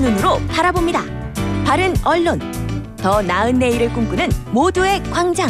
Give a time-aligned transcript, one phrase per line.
[0.00, 1.04] 눈으로 바라봅니다.
[1.64, 2.40] 바른 언론,
[2.96, 5.48] 더 나은 내일을 꿈꾸는 모두의 광장.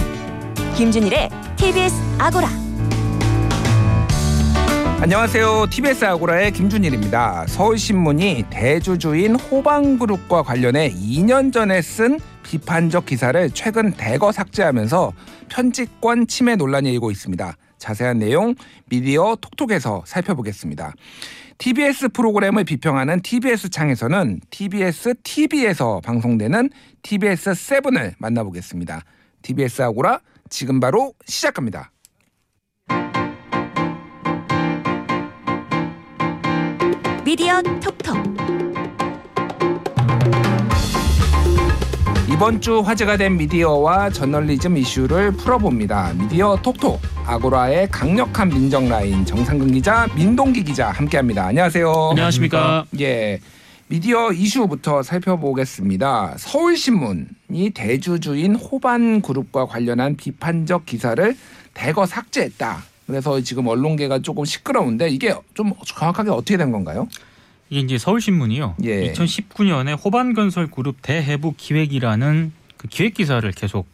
[0.77, 2.49] 김준일의 TBS 아고라.
[5.01, 5.67] 안녕하세요.
[5.71, 7.47] TBS 아고라의 김준일입니다.
[7.47, 15.13] 서울신문이 대주주인 호방그룹과 관련해 2년 전에 쓴 비판적 기사를 최근 대거 삭제하면서
[15.49, 17.57] 편집권 침해 논란이 일고 있습니다.
[17.79, 18.55] 자세한 내용
[18.91, 20.93] 미디어 톡톡에서 살펴보겠습니다.
[21.61, 26.71] TBS 프로그램을 비평하는 TBS 창에서는 TBS TV에서 방송되는
[27.03, 29.03] TBS 7을 만나보겠습니다.
[29.43, 31.93] TBS 아고라 지금 바로 시작합니다.
[37.27, 38.70] 미디어 톡톡.
[42.41, 46.15] 이번 주 화제가 된 미디어와 저널리즘 이슈를 풀어봅니다.
[46.15, 51.45] 미디어 톡톡 아고라의 강력한 민정 라인 정상근 기자, 민동기 기자 함께합니다.
[51.45, 51.93] 안녕하세요.
[52.13, 52.87] 안녕하십니까.
[52.99, 53.41] 예.
[53.89, 56.37] 미디어 이슈부터 살펴보겠습니다.
[56.39, 61.37] 서울신문이 대주주인 호반그룹과 관련한 비판적 기사를
[61.75, 62.83] 대거 삭제했다.
[63.07, 67.07] 그래서 지금 언론계가 조금 시끄러운데 이게 좀 정확하게 어떻게 된 건가요?
[67.71, 68.77] 이게 이제 서울신문이요.
[68.85, 69.13] 예.
[69.13, 73.87] 2019년에 호반건설 그룹 대해부 기획이라는 그 기획 기사를 계속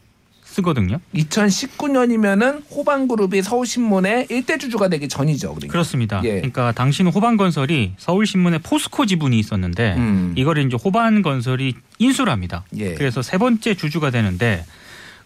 [0.44, 1.00] 쓰거든요.
[1.14, 5.54] 2019년이면은 호반그룹이 서울신문의 일대 주주가 되기 전이죠.
[5.54, 5.70] 그러니까.
[5.70, 6.22] 그렇습니다.
[6.24, 6.36] 예.
[6.36, 10.32] 그러니까 당시는 호반건설이 서울신문의 포스코 지분이 있었는데 음.
[10.36, 12.64] 이거를 이제 호반건설이 인수를 합니다.
[12.78, 12.94] 예.
[12.94, 14.64] 그래서 세 번째 주주가 되는데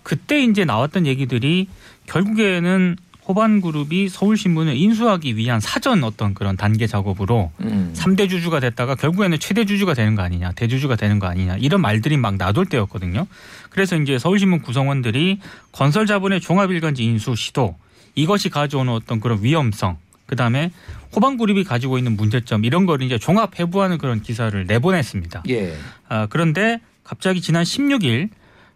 [0.02, 1.68] 그때 이제 나왔던 얘기들이
[2.06, 2.96] 결국에는
[3.28, 7.90] 호반그룹이 서울신문을 인수하기 위한 사전 어떤 그런 단계 작업으로 음.
[7.94, 12.16] 삼대 주주가 됐다가 결국에는 최대 주주가 되는 거 아니냐, 대주주가 되는 거 아니냐 이런 말들이
[12.16, 13.26] 막 나돌 때였거든요.
[13.68, 15.38] 그래서 이제 서울신문 구성원들이
[15.72, 17.76] 건설 자본의 종합일간지 인수 시도
[18.14, 20.70] 이것이 가져오는 어떤 그런 위험성, 그 다음에
[21.14, 25.44] 호반그룹이 가지고 있는 문제점 이런 거를 이제 종합 해부하는 그런 기사를 내보냈습니다.
[25.48, 25.76] 예.
[26.08, 28.28] 아, 그런데 갑자기 지난 16일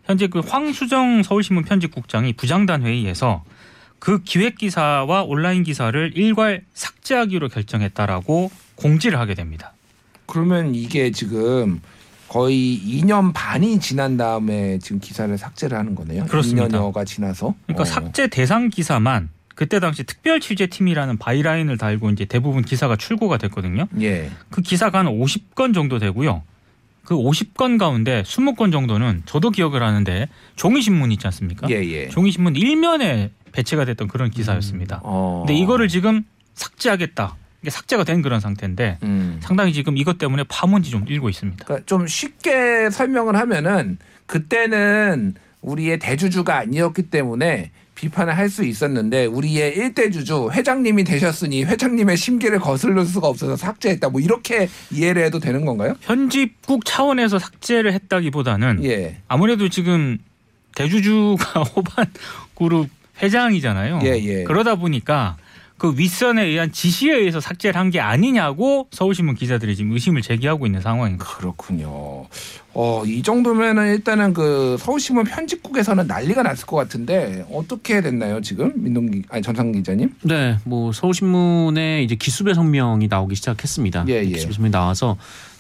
[0.05, 3.43] 현재 그 황수정 서울신문 편집국장이 부장단 회의에서
[4.05, 9.73] 그 기획 기사와 온라인 기사를 일괄 삭제하기로 결정했다라고 공지를 하게 됩니다.
[10.27, 11.81] 그러면 이게 지금
[12.29, 16.27] 거의 2년 반이 지난 다음에 지금 기사를 삭제를 하는 거네요.
[16.27, 16.69] 그렇습니다.
[16.69, 17.55] 2년여가 지나서.
[17.65, 17.85] 그러니까 어.
[17.87, 23.87] 삭제 대상 기사만 그때 당시 특별 취재팀이라는 byline을 달고 이제 대부분 기사가 출고가 됐거든요.
[24.03, 24.31] 예.
[24.51, 26.43] 그 기사가 한 50건 정도 되고요.
[27.05, 31.71] 그 50건 가운데 20건 정도는 저도 기억을 하는데 종이신문 있지 않습니까?
[31.71, 32.09] 예, 예.
[32.11, 35.01] 종이신문 일면에 배치가 됐던 그런 기사였습니다.
[35.05, 35.45] 어.
[35.47, 37.37] 근데 이거를 지금 삭제하겠다.
[37.63, 39.39] 이게 삭제가 된 그런 상태인데 음.
[39.41, 41.65] 상당히 지금 이것 때문에 파문이 좀 일고 있습니다.
[41.65, 49.77] 그러니까 좀 쉽게 설명을 하면은 그때는 우리의 대주주가 아니었기 때문에 비판을 할 수 있었는데 우리의
[49.77, 54.09] 일대 주주 회장님이 되셨으니 회장님의 심기를 거슬릴 수가 없어서 삭제했다.
[54.11, 55.95] 뭐 이렇게 이해를 해도 되는 건가요?
[56.03, 59.21] 편집국 차원에서 삭제를 했다기보다는 예.
[59.29, 60.19] 아무래도 지금
[60.75, 62.07] 대주주가 호반
[62.57, 62.89] 그룹
[63.23, 64.01] 회장이잖아요.
[64.05, 64.45] 예, 예.
[64.45, 65.37] 그러다 보니까
[65.77, 70.81] 그 윗선에 의한 지시에 의해서 삭제를 한 게 아니냐고 서울신문 기자들이 지금 의심을 제기하고 있는
[70.81, 71.25] 상황입니다.
[71.25, 72.27] 그렇군요.
[72.77, 78.73] 어, 이 정도면은 일단은 그 서울신문 편집국에서는 난리가 났을 것 같은데 어떻게 됐나요, 지금?
[78.77, 80.13] 민동기 아니 전상 기자님?
[80.23, 84.07] 네, 뭐 서울신문에 이제 기수배 성명이 나오기 시작했습니다.
[84.09, 84.25] 예, 예.
[84.27, 85.17] 기수배 성명이 나와서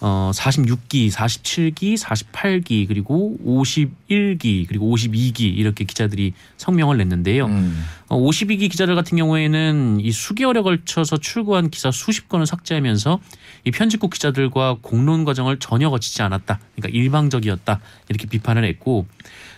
[0.06, 7.47] 어 46기, 47기, 48기 그리고 51기 그리고 52기 이렇게 기자들이 성명을 냈는데요.
[7.47, 7.82] 음.
[8.09, 13.19] 어, 52기 기자들 같은 경우에는 이 수개월에 걸쳐서 출고한 기사 수십 건을 삭제하면서
[13.64, 16.60] 이 편집국 기자들과 공론 과정을 전혀 거치지 않았다.
[16.76, 17.81] 그러니까 일방적이었다.
[18.10, 19.06] 이렇게 비판을 했고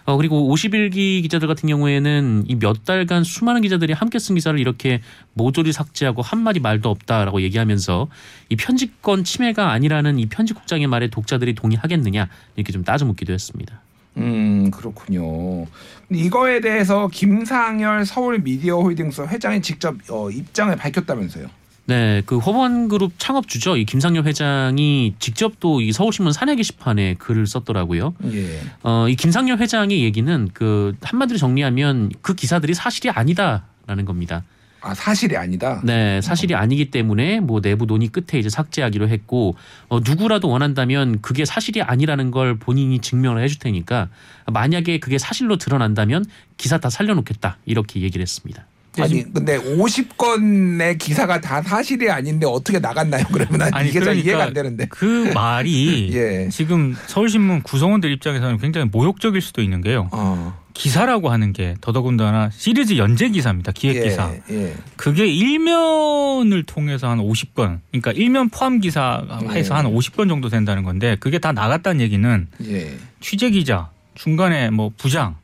[0.07, 5.01] 어 그리고 51기 기자들 같은 경우에는 이 몇 달간 수많은 기자들이 함께 쓴 기사를 이렇게
[5.35, 8.09] 모조리 삭제하고 한마디 말도 없다라고 얘기하면서
[8.49, 13.81] 이 편집권 침해가 아니라는 이 편집국장의 말에 독자들이 동의하겠느냐 이렇게 좀 따져 묻기도 했습니다.
[14.19, 15.67] 음 그렇군요.
[16.11, 21.49] 이거에 대해서 김상열 서울 미디어 홀딩스 회장이 직접 어, 입장을 밝혔다면서요.
[21.87, 23.77] 네, 그 호번그룹 창업주죠.
[23.77, 28.15] 이 김상열 회장이 직접 또 이 서울신문 사내 게시판에 글을 썼더라고요.
[28.33, 28.61] 예.
[28.83, 34.43] 어, 이 김상열 회장의 얘기는 그 한마디로 정리하면 그 기사들이 사실이 아니다라는 겁니다.
[34.81, 35.81] 아 사실이 아니다.
[35.85, 39.55] 네, 사실이 아니기 때문에 뭐 내부 논의 끝에 이제 삭제하기로 했고
[39.89, 44.09] 어, 누구라도 원한다면 그게 사실이 아니라는 걸 본인이 증명을 해줄 테니까
[44.47, 46.25] 만약에 그게 사실로 드러난다면
[46.57, 48.65] 기사 다 살려놓겠다 이렇게 얘기를 했습니다.
[49.03, 53.25] 아니 근데 50건의 기사가 다 사실이 아닌데 어떻게 나갔나요?
[53.33, 54.87] 그러면 난 아니, 이게 잘 그러니까 이해가 안 되는데.
[54.89, 56.49] 그 말이 예.
[56.51, 60.09] 지금 서울신문 구성원들 입장에서는 굉장히 모욕적일 수도 있는 게요.
[60.13, 60.67] 어.
[60.77, 63.73] 기사라고 하는 게 더더군다나 시리즈 연재 기사입니다.
[63.73, 64.31] 기획 기사.
[64.51, 64.75] 예, 예.
[64.97, 69.77] 그게 일면을 통해서 한 50건, 그러니까 일면 포함 기사해서 예.
[69.77, 72.95] 한 50건 정도 된다는 건데 그게 다 나갔다는 얘기는 예.
[73.21, 75.37] 취재 기자, 중간에 뭐 부장,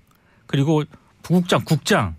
[0.47, 0.85] 그리고
[1.23, 2.15] 부국장, 국장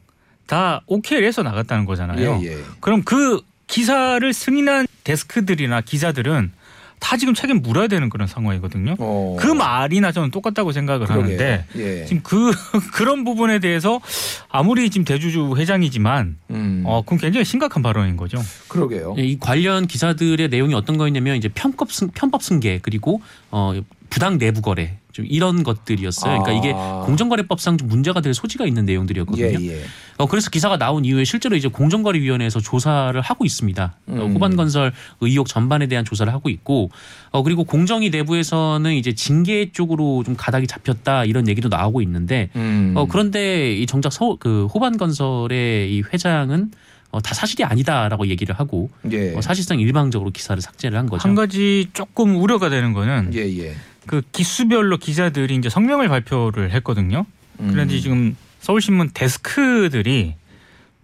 [0.54, 2.40] 다 오케이를 해서 나갔다는 거잖아요.
[2.44, 2.58] 예, 예.
[2.80, 6.52] 그럼 그 기사를 승인한 데스크들이나 기자들은
[7.00, 8.96] 다 지금 책임 물어야 되는 그런 상황이거든요.
[9.00, 9.36] 어.
[9.40, 11.24] 그 말이나 저는 똑같다고 생각을 그러게요.
[11.26, 12.06] 하는데 예.
[12.06, 12.52] 지금 그
[12.94, 14.00] 그런 부분에 대해서
[14.48, 16.84] 아무리 지금 대주주 회장이지만 음.
[16.86, 18.38] 어 그건 굉장히 심각한 발언인 거죠.
[18.68, 19.16] 그러게요.
[19.18, 23.74] 이 관련 기사들의 내용이 어떤 거였냐면 이제 편법 승 편법 승계 그리고 어
[24.14, 26.44] 부당 내부 거래 좀 이런 것들이었어요.
[26.44, 27.02] 그러니까 이게 아.
[27.04, 29.60] 공정거래법상 좀 문제가 될 소지가 있는 내용들이었거든요.
[29.60, 29.82] 예, 예.
[30.18, 33.96] 어, 그래서 기사가 나온 이후에 실제로 이제 공정거래위원회에서 조사를 하고 있습니다.
[34.06, 34.34] 어, 음.
[34.36, 36.92] 호반건설 의혹 전반에 대한 조사를 하고 있고,
[37.32, 42.94] 어, 그리고 공정위 내부에서는 이제 징계 쪽으로 좀 가닥이 잡혔다 이런 얘기도 나오고 있는데, 음.
[42.96, 46.70] 어, 그런데 이 정작 서, 그 호반건설의 이 회장은
[47.14, 49.36] 어, 다 사실이 아니다라고 얘기를 하고 예.
[49.36, 51.28] 어, 사실상 일방적으로 기사를 삭제를 한 거죠.
[51.28, 53.76] 한 가지 조금 우려가 되는 거는 예, 예.
[54.06, 57.26] 그 기수별로 기자들이 이제 성명을 발표를 했거든요.
[57.60, 57.70] 음.
[57.72, 60.36] 그런데 지금 서울신문 데스크들이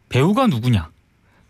[0.10, 0.90] 배우가 누구냐,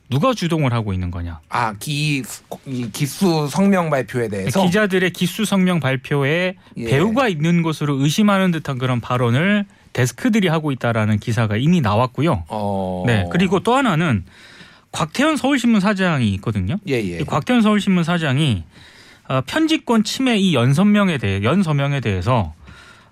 [0.10, 1.40] 누가 주동을 하고 있는 거냐.
[1.50, 2.24] 아, 기,
[2.66, 6.86] 이 기수 성명 발표에 대해서 기자들의 기수 성명 발표에 예.
[6.86, 12.46] 배우가 있는 것으로 의심하는 듯한 그런 발언을 데스크들이 하고 있다라는 기사가 이미 나왔고요.
[12.48, 13.04] 어.
[13.06, 13.28] 네.
[13.32, 14.24] 그리고 또 하나는
[14.92, 16.78] 곽태현 서울신문 사장이 있거든요.
[16.88, 17.20] 예, 예.
[17.20, 18.70] 이 곽태현 서울신문 사장이 어,
[19.46, 22.54] 편집권 침해 이 연서명에 대해 연서명에 대해서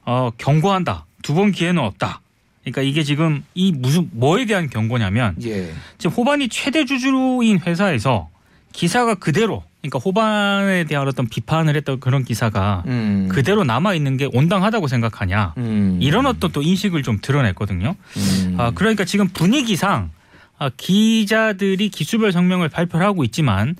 [0.06, 1.06] 어, 경고한다.
[1.22, 2.22] 두 번 기회는 없다.
[2.62, 5.72] 그러니까 이게 지금 이 무슨 뭐에 대한 경고냐면 예.
[5.98, 8.30] 지금 호반이 최대 주주인 회사에서
[8.74, 13.30] 기사가 그대로 그러니까 호반에 대한 어떤 비판을 했던 그런 기사가 음.
[13.32, 15.98] 그대로 남아 있는 게 온당하다고 생각하냐 음.
[16.02, 17.96] 이런 어떤 또 인식을 좀 드러냈거든요.
[18.18, 18.56] 음.
[18.58, 20.12] 아, 그러니까 지금 분위기상
[20.60, 23.76] 아, 기자들이 기수별 성명을 발표를 하고 있지만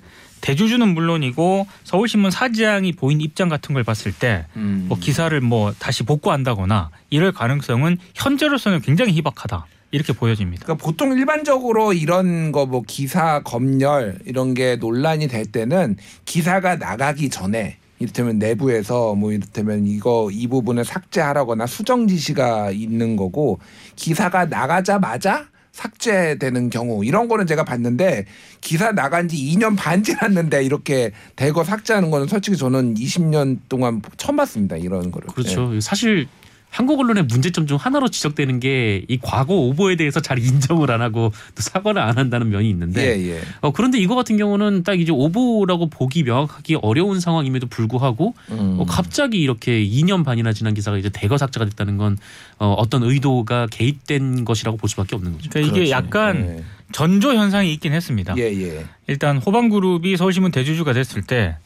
[0.48, 4.86] 대주주는 물론이고 서울신문 사장이 보인 입장 같은 걸 봤을 때 음.
[4.88, 10.64] 뭐 기사를 뭐 다시 복구한다거나 이럴 가능성은 현재로서는 굉장히 희박하다 이렇게 보여집니다.
[10.64, 17.28] 그러니까 보통 일반적으로 이런 거 뭐 기사 검열 이런 게 논란이 될 때는 기사가 나가기
[17.28, 23.60] 전에 이를테면 내부에서 뭐 이를테면 이거 이 부분을 삭제하라거나 수정 지시가 있는 거고
[23.96, 25.48] 기사가 나가자마자
[25.78, 28.26] 삭제되는 경우 이런 거는 제가 봤는데
[28.60, 34.36] 기사 나간 지 2년 반 지났는데 이렇게 대거 삭제하는 거는 솔직히 저는 20년 동안 처음
[34.36, 35.28] 봤습니다 이런 거를.
[35.28, 35.78] 그렇죠.
[35.80, 36.26] 사실
[36.70, 41.32] 한국 언론의 문제점 중 하나로 지적되는 게 이 과거 오보에 대해서 잘 인정을 안 하고
[41.54, 43.40] 또 사과를 안 한다는 면이 예, 있는데 예.
[43.60, 48.76] 어, 그런데 이거 같은 경우는 딱 이제 오보라고 보기 명확하기 어려운 상황임에도 불구하고 음.
[48.78, 52.18] 어, 갑자기 이렇게 2년 반이나 지난 기사가 이제 대거 삭제가 됐다는 건
[52.58, 55.50] 어, 어떤 의도가 개입된 것이라고 볼 수밖에 없는 거죠.
[55.50, 55.90] 그러니까 이게 그렇지.
[55.92, 58.34] 약간 전조 현상이 있긴 했습니다.
[58.38, 58.84] 예, 예.
[59.06, 61.56] 일단 호반그룹이 서울신문 대주주가 됐을 때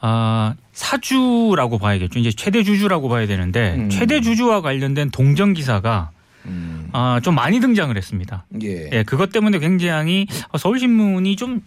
[0.00, 2.18] 아, 사주라고 봐야겠죠.
[2.18, 3.90] 이제 최대 주주라고 봐야 되는데 음.
[3.90, 6.10] 최대 주주와 관련된 동정 기사가
[6.46, 6.88] 음.
[6.92, 8.46] 아, 좀 많이 등장을 했습니다.
[8.62, 8.88] 예.
[8.92, 10.26] 예, 그것 때문에 굉장히
[10.58, 11.60] 서울신문이 좀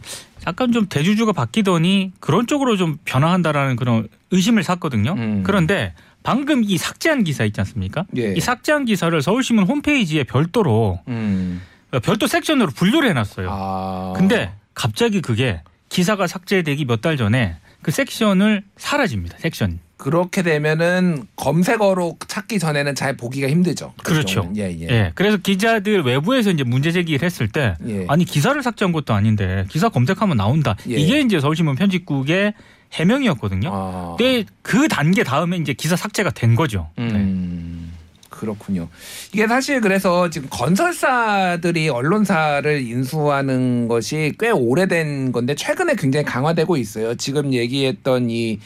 [0.47, 5.13] 약간 좀 대주주가 바뀌더니 그런 쪽으로 좀 변화한다라는 그런 의심을 샀거든요.
[5.13, 5.43] 음.
[5.43, 5.93] 그런데
[6.23, 8.05] 방금 이 삭제한 기사 있지 않습니까?
[8.17, 8.33] 예.
[8.33, 11.61] 이 삭제한 기사를 서울신문 홈페이지에 별도로 음.
[12.01, 13.47] 별도 섹션으로 분류를 해놨어요.
[13.51, 14.13] 아.
[14.15, 19.37] 근데 갑자기 그게 기사가 삭제되기 몇 달 전에 그 섹션을 사라집니다.
[19.39, 19.79] 섹션.
[19.97, 23.93] 그렇게 되면은 검색어로 찾기 전에는 잘 보기가 힘들죠.
[24.03, 24.41] 그렇죠.
[24.41, 24.57] 경우는.
[24.57, 24.87] 예, 예.
[24.89, 25.11] 예.
[25.15, 28.05] 그래서 기자들 외부에서 이제 문제 제기를 했을 때 예.
[28.09, 30.75] 아니 기사를 삭제한 것도 아닌데 기사 검색하면 나온다.
[30.89, 30.95] 예.
[30.95, 32.53] 이게 이제 서울신문 편집국의
[32.91, 33.69] 해명이었거든요.
[33.71, 34.15] 아.
[34.17, 36.89] 근데 그 단계 다음에 이제 기사 삭제가 된 거죠.
[36.97, 37.07] 네.
[38.43, 38.53] 음.
[38.53, 38.89] 그렇군요.
[39.33, 47.15] 이게 사실 그래서 지금 건설사들이 언론사를 인수하는 것이 꽤 오래된 건데 최근에 굉장히 강화되고 있어요.
[47.15, 48.59] 지금 얘기했던 이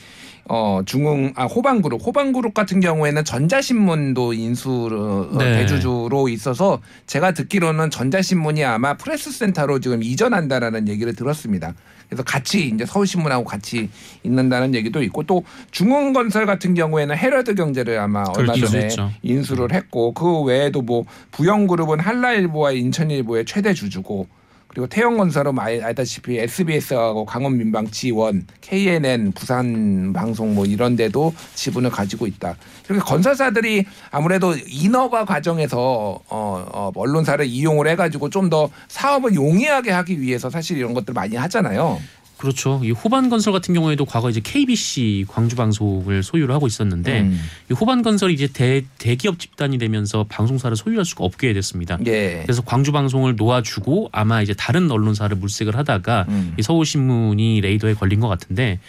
[0.49, 2.01] 어, 중흥, 아, 호방그룹.
[2.05, 4.89] 호방그룹 같은 경우에는 전자신문도 인수,
[5.33, 5.57] 어, 네.
[5.57, 11.73] 대주주로 있어서 제가 듣기로는 전자신문이 아마 프레스센터로 지금 이전한다라는 얘기를 들었습니다.
[12.09, 13.89] 그래서 같이 이제 서울신문하고 같이
[14.23, 18.53] 있는다는 얘기도 있고 또 중흥건설 같은 경우에는 헤럴드 경제를 아마 얼마.
[18.53, 19.11] 전에 인수했죠.
[19.21, 24.27] 인수를 했고 그 외에도 뭐 부영그룹은 한라일보와 인천일보의 최대 주주고
[24.67, 32.55] 그리고 태영건설은 알- 알다시피 SBS하고 강원민방 지원, KNN, 부산방송 뭐 이런 데도 지분을 가지고 있다.
[32.87, 40.21] 이렇게 건설사들이 아무래도 인허가 과정에서 어, 어, 언론사를 이용을 해가지고 좀 더 사업을 용이하게 하기
[40.21, 41.99] 위해서 사실 이런 것들 많이 하잖아요.
[42.37, 42.79] 그렇죠.
[42.83, 47.41] 이 호반건설 같은 경우에도 과거 이제 KBC 광주 방송을 소유를 하고 있었는데 음.
[47.69, 51.97] 이 호반건설이 이제 대, 대기업 집단이 되면서 방송사를 소유할 수가 없게 됐습니다.
[52.05, 52.41] 예.
[52.43, 56.53] 그래서 광주 방송을 놓아주고 아마 이제 다른 언론사를 물색을 하다가 음.
[56.57, 58.79] 이 서울신문이 레이더에 걸린 것 같은데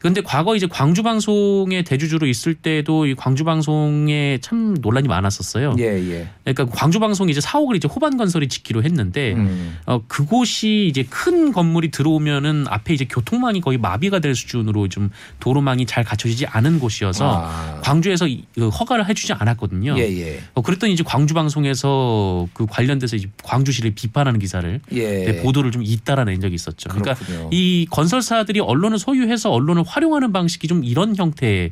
[0.00, 5.74] 근데 과거 이제 광주 방송의 대주주로 있을 때도 이 광주 방송에 참 논란이 많았었어요.
[5.78, 6.28] 예, 예.
[6.44, 9.76] 그러니까 광주 방송이 이제 사옥을 이제 호반 건설이 짓기로 했는데 음.
[9.86, 15.10] 어 그곳이 이제 큰 건물이 들어오면은 앞에 이제 교통망이 거의 마비가 될 수준으로 좀
[15.40, 17.80] 도로망이 잘 갖춰지지 않은 곳이어서 아.
[17.82, 19.96] 광주에서 이- 그 허가를 해 주지 않았거든요.
[19.98, 20.40] 예, 예.
[20.54, 25.24] 어 그랬더니 이제 광주 방송에서 그 관련돼서 이제 광주시를 비판하는 기사를 예.
[25.24, 26.88] 네, 보도를 좀 잇따라 낸 적이 있었죠.
[26.88, 27.48] 그러니까 그렇군요.
[27.52, 31.70] 이 건설사들이 언론을 소유해서 언론을 활용하는 방식이 좀 이런 형태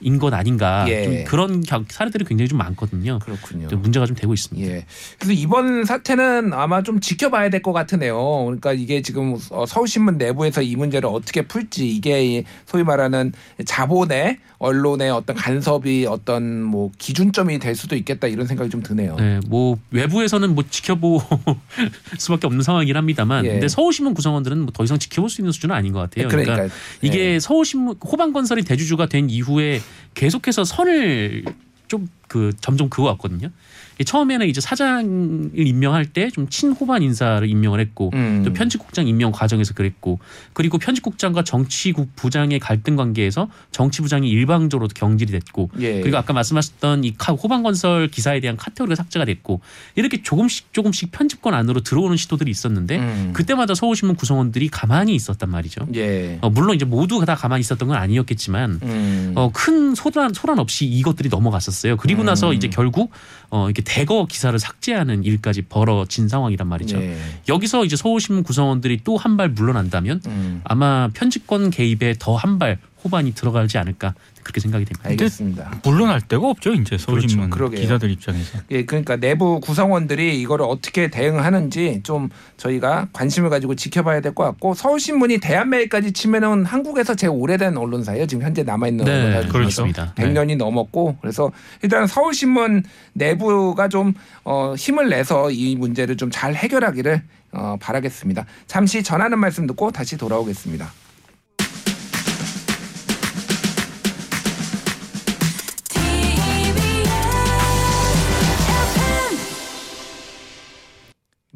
[0.00, 0.84] 인것 아닌가.
[0.88, 1.04] 예.
[1.04, 3.18] 좀 그런 겨- 사례들이 굉장히 좀 많거든요.
[3.20, 3.68] 그렇군요.
[3.68, 4.70] 좀 문제가 좀 되고 있습니다.
[4.70, 4.84] 예.
[5.18, 8.16] 그래서 이번 사태는 아마 좀 지켜봐야 될 것 같으네요.
[8.44, 13.32] 그러니까 이게 지금 어, 서울신문 내부에서 이 문제를 어떻게 풀지 이게 이 소위 말하는
[13.64, 19.14] 자본의 언론의 어떤 간섭이 어떤 뭐 기준점이 될 수도 있겠다 이런 생각이 좀 드네요.
[19.16, 21.20] 네, 뭐 외부에서는 뭐 지켜볼
[22.18, 23.50] 수밖에 없는 상황이긴 합니다만, 예.
[23.50, 26.28] 근데 서울신문 구성원들은 뭐 더 이상 지켜볼 수 있는 수준은 아닌 것 같아요.
[26.28, 29.80] 그러니까, 그러니까 이게 서울신문 호반건설이 대주주가 된 이후에
[30.14, 31.44] 계속해서 선을
[31.88, 33.50] 좀 그 점점 그어왔거든요.
[33.98, 38.42] 이 처음에는 이제 사장을 임명할 때 좀 친호반 인사를 임명을 했고 음.
[38.44, 40.18] 또 편집국장 임명 과정에서 그랬고
[40.52, 46.00] 그리고 편집국장과 정치국 부장의 갈등 관계에서 정치부장이 일방적으로 경질이 됐고 예.
[46.00, 49.60] 그리고 아까 말씀하셨던 이 카- 호반건설 기사에 대한 카테고리가 삭제가 됐고
[49.96, 53.30] 이렇게 조금씩 조금씩 편집권 안으로 들어오는 시도들이 있었는데 음.
[53.32, 55.88] 그때마다 서울신문 구성원들이 가만히 있었단 말이죠.
[55.94, 56.38] 예.
[56.42, 59.32] 어, 물론 이제 모두 다 가만히 있었던 건 아니었겠지만 음.
[59.34, 61.96] 어, 큰 소란 소란 없이 이것들이 넘어갔었어요.
[61.96, 62.54] 그리고 나서 음.
[62.54, 63.10] 이제 결국
[63.50, 66.98] 어, 이렇게 대거 기사를 삭제하는 일까지 벌어진 상황이란 말이죠.
[67.00, 67.16] 예.
[67.48, 70.60] 여기서 이제 서울신문 구성원들이 또 한 발 물러난다면 음.
[70.64, 74.14] 아마 편집권 개입에 더 한 발 호반이 들어가지 않을까
[74.48, 75.10] 그렇게 생각이 됩니다.
[75.10, 75.80] 알겠습니다.
[75.84, 77.76] 물러날 데가 없죠 이제 서울신문 그렇죠.
[77.76, 78.58] 기자들 입장에서.
[78.70, 84.72] 예, 그러니까 내부 구성원들이 이거를 어떻게 대응하는지 좀 저희가 관심을 가지고 지켜봐야 될 것 같고
[84.74, 88.26] 서울신문이 대한매일까지 치면은 한국에서 제일 오래된 언론사예요.
[88.26, 90.14] 지금 현재 남아 있는 네, 언론사 그렇습니다.
[90.16, 90.24] 네.
[90.32, 91.50] 100년이 넘었고 그래서
[91.82, 94.14] 일단 서울신문 내부가 좀
[94.44, 98.44] 어, 힘을 내서 이 문제를 좀 잘 해결하기를 어, 바라겠습니다.
[98.66, 100.90] 잠시 전하는 말씀 듣고 다시 돌아오겠습니다.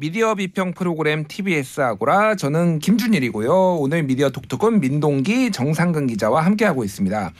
[0.03, 3.77] 미디어 비평 프로그램 TBS 아고라 저는 김준일이고요.
[3.77, 7.31] 오늘 미디어 독특은 민동기 정상근 기자와 함께하고 있습니다.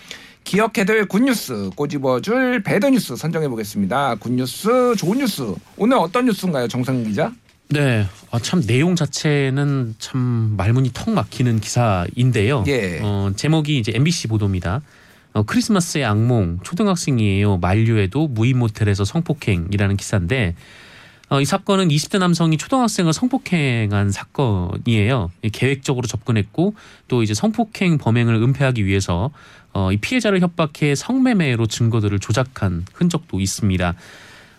[0.46, 4.16] 기억해둘 good news 꼬집어줄 bad news 선정해 보겠습니다.
[4.16, 7.34] good news 좋은 뉴스 오늘 어떤 뉴스인가요, 정상근 기자?
[7.68, 12.64] 네, 아, 참 내용 자체는 참 말문이 턱 막히는 기사인데요.
[12.68, 13.02] 예.
[13.02, 14.82] 어, 제목이 이제 MBC 보도입니다.
[15.34, 17.58] 어, 크리스마스의 악몽 초등학생이에요.
[17.58, 20.56] 만류에도 무인 모텔에서 성폭행이라는 기사인데 어,
[21.42, 25.32] 이 사건은 20대 남성이 초등학생을 성폭행한 사건이에요.
[25.42, 26.76] 이 계획적으로 접근했고
[27.08, 29.32] 또 이제 성폭행 범행을 은폐하기 위해서
[29.74, 33.96] 어, 이 피해자를 협박해 성매매로 증거들을 조작한 흔적도 있습니다.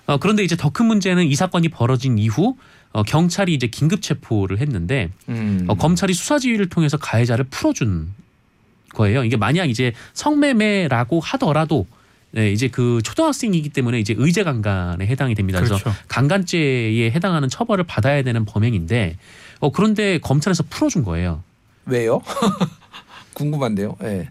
[0.07, 2.57] 어, 그런데 이제 더 큰 문제는 이 사건이 벌어진 이후
[2.93, 5.65] 어, 경찰이 이제 긴급 체포를 했는데 음.
[5.69, 8.09] 어, 검찰이 수사 지휘를 통해서 가해자를 풀어준
[8.95, 9.23] 거예요.
[9.25, 11.87] 이게 만약 이제 성매매라고 하더라도
[12.35, 15.61] 네, 이제 그 초등학생이기 때문에 이제 의제 강간에 해당이 됩니다.
[15.61, 15.97] 그래서 그렇죠.
[16.09, 19.17] 강간죄에 해당하는 처벌을 받아야 되는 범행인데
[19.61, 21.45] 어, 그런데 검찰에서 풀어준 거예요.
[21.87, 22.21] 왜요?
[23.35, 23.97] 궁금한데요.
[24.03, 24.31] 예.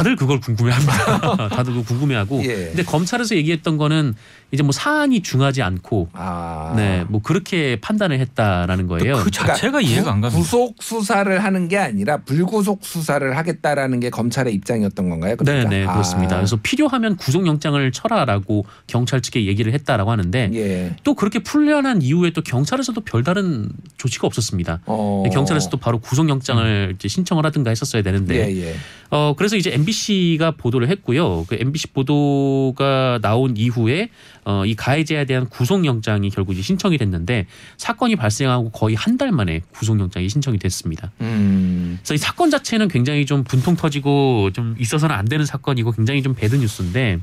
[0.00, 1.48] 다들 그걸 궁금해합니다.
[1.48, 2.42] 다들 그걸 궁금해하고.
[2.44, 2.66] 예.
[2.68, 4.14] 근데 검찰에서 얘기했던 거는
[4.50, 6.72] 이제 뭐 사안이 중하지 않고 아.
[6.74, 9.18] 네, 뭐 그렇게 판단을 했다라는 거예요.
[9.18, 10.40] 그 자체가 이해가 안 갑니다.
[10.40, 15.36] 구속 수사를 하는 게 아니라 불구속 수사를 하겠다라는 게 검찰의 입장이었던 건가요?
[15.36, 15.68] 네, 그러니까?
[15.68, 16.36] 네, 그렇습니다.
[16.36, 16.38] 아.
[16.38, 20.96] 그래서 필요하면 구속영장을 쳐라라고 경찰 측에 얘기를 했다라고 하는데 예.
[21.04, 24.80] 또 그렇게 풀려난 이후에 또 경찰에서도 별다른 조치가 없었습니다.
[24.86, 25.24] 어.
[25.32, 28.74] 경찰에서도 바로 구속영장을 이제 신청을 하든가 했었어야 되는데 예, 예.
[29.10, 31.44] 어 그래서 이제 MBC가 보도를 했고요.
[31.48, 34.08] 그 MBC 보도가 나온 이후에
[34.44, 39.60] 어, 이 가해자에 대한 구속영장이 결국 이제 신청이 됐는데 사건이 발생하고 거의 한 달 만에
[39.72, 41.10] 구속영장이 신청이 됐습니다.
[41.20, 41.98] 음.
[42.00, 46.34] 그래서 이 사건 자체는 굉장히 좀 분통 터지고 좀 있어서는 안 되는 사건이고 굉장히 좀
[46.34, 47.18] 배드 뉴스인데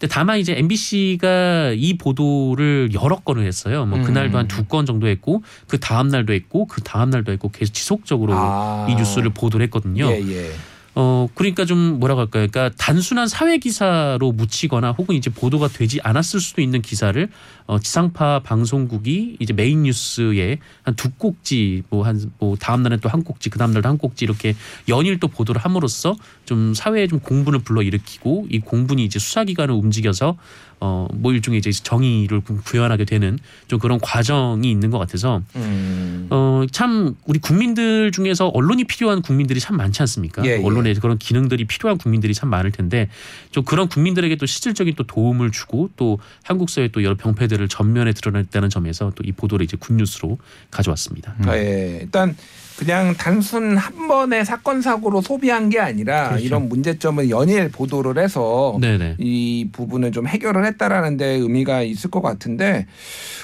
[0.00, 3.84] 근데 다만 이제 MBC가 이 보도를 여러 건을 했어요.
[3.86, 4.40] 뭐 그날도 음.
[4.40, 8.86] 한두 건 정도 했고 그 다음 날도 했고 그 다음 날도 했고 계속 지속적으로 아.
[8.88, 10.06] 이 뉴스를 보도를 했거든요.
[10.10, 10.50] 예, 예.
[10.96, 12.48] 어 그러니까 좀 뭐라고 할까요?
[12.50, 17.28] 그러니까 단순한 사회 기사로 묻히거나 혹은 이제 보도가 되지 않았을 수도 있는 기사를
[17.66, 23.22] 어 지상파 방송국이 이제 메인 뉴스에 한 두 꼭지 뭐 한뭐 다음 날에 또 한
[23.22, 24.54] 꼭지 그 다음 날도 한 꼭지 이렇게
[24.88, 30.36] 연일 또 보도를 함으로써 좀 사회에 좀 공분을 불러 일으키고 이 공분이 이제 수사기관을 움직여서
[30.80, 36.26] 어 뭐 일종의 이제 정의를 구- 구현하게 되는 좀 그런 과정이 있는 것 같아서 음.
[36.30, 40.44] 어 참 우리 국민들 중에서 언론이 필요한 국민들이 참 많지 않습니까?
[40.44, 40.62] 예, 예.
[40.64, 43.08] 언론에 그런 기능들이 필요한 국민들이 참 많을 텐데
[43.50, 48.12] 좀 그런 국민들에게 또 실질적인 또 도움을 주고 또 한국 사회 또 여러 병폐들을 전면에
[48.12, 50.38] 드러냈다는 점에서 또 이 보도를 이제 굿뉴스로
[50.70, 51.34] 가져왔습니다.
[51.54, 52.34] 예, 일단
[52.80, 56.46] 그냥 단순 한 번의 사건 사고로 소비한 게 아니라 그렇죠.
[56.46, 59.16] 이런 문제점을 연일 보도를 해서 네네.
[59.18, 62.86] 이 부분을 좀 해결을 했다라는 데 의미가 있을 것 같은데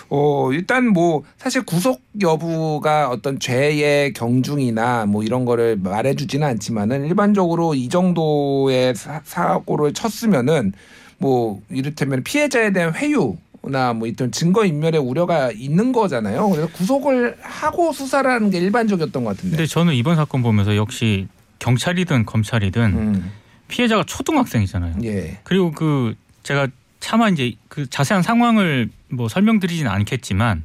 [0.08, 7.04] 어 일단 뭐 사실 구속 여부가 어떤 죄의 경중이나 뭐 이런 거를 말해 주지는 않지만은
[7.04, 10.72] 일반적으로 이 정도의 사, 사고를 쳤으면은
[11.18, 13.36] 뭐 이를테면 피해자에 대한 회유
[13.70, 16.48] 나뭐 이런 증거 인멸의 우려가 있는 거잖아요.
[16.50, 19.56] 그래서 구속을 하고 수사를 하는 게 일반적이었던 것 같은데.
[19.56, 23.32] 근데 저는 이번 사건 보면서 역시 경찰이든 검찰이든 음,
[23.68, 24.96] 피해자가 초등학생이잖아요.
[25.04, 25.38] 예.
[25.44, 26.68] 그리고 그 제가
[27.00, 30.64] 차마 이제 그 자세한 상황을 뭐 설명드리지는 않겠지만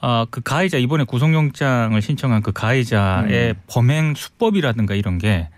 [0.00, 3.54] 아그 가해자 이번에 구속영장을 신청한 그 가해자의 음.
[3.66, 5.48] 범행 수법이라든가 이런 게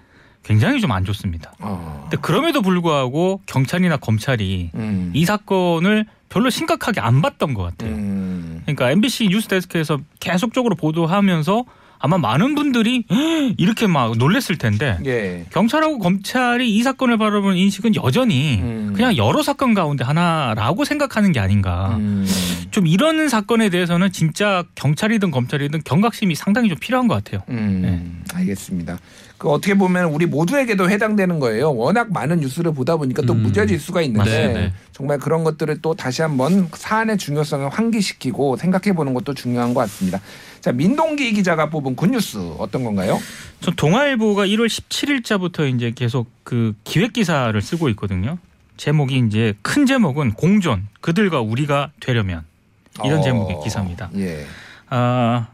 [0.43, 1.53] 굉장히 좀 안 좋습니다.
[1.61, 2.01] 어.
[2.11, 5.13] 근데 그럼에도 불구하고 경찰이나 검찰이 음.
[5.15, 7.93] 이 사건을 별로 심각하게 안 봤던 것 같아요.
[7.93, 8.63] 음.
[8.65, 11.65] 그러니까 MBC 뉴스 데스크에서 계속적으로 보도하면서
[12.01, 13.05] 아마 많은 분들이
[13.59, 15.45] 이렇게 막 놀랬을 텐데 예.
[15.51, 18.93] 경찰하고 검찰이 이 사건을 바라보는 인식은 여전히 음.
[18.97, 21.97] 그냥 여러 사건 가운데 하나라고 생각하는 게 아닌가.
[21.99, 22.27] 음.
[22.71, 27.43] 좀 이런 사건에 대해서는 진짜 경찰이든 검찰이든 경각심이 상당히 좀 필요한 것 같아요.
[27.51, 28.99] 음, 알겠습니다.
[29.37, 31.75] 그 어떻게 보면 우리 모두에게도 해당되는 거예요.
[31.75, 34.77] 워낙 많은 뉴스를 보다 보니까 또 음, 무뎌질 수가 있는데 맞습니다.
[34.93, 40.21] 정말 그런 것들을 또 다시 한번 사안의 중요성을 환기시키고 생각해 보는 것도 중요한 것 같습니다.
[40.61, 43.19] 자, 민동기 기자가 뽑은 굿뉴스 어떤 건가요?
[43.61, 48.39] 저 동아일보가 1월 17일자부터 이제 계속 그 기획 기사를 쓰고 있거든요.
[48.77, 52.45] 제목이 이제 큰 제목은 공존 그들과 우리가 되려면
[53.05, 54.11] 이런 어, 제목의 기사입니다.
[54.17, 54.47] 예.
[54.89, 55.49] 아,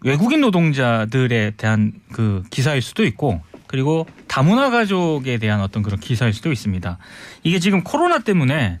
[0.00, 6.52] 외국인 노동자들에 대한 그 기사일 수도 있고 그리고 다문화 가족에 대한 어떤 그런 기사일 수도
[6.52, 6.98] 있습니다.
[7.42, 8.78] 이게 지금 코로나 때문에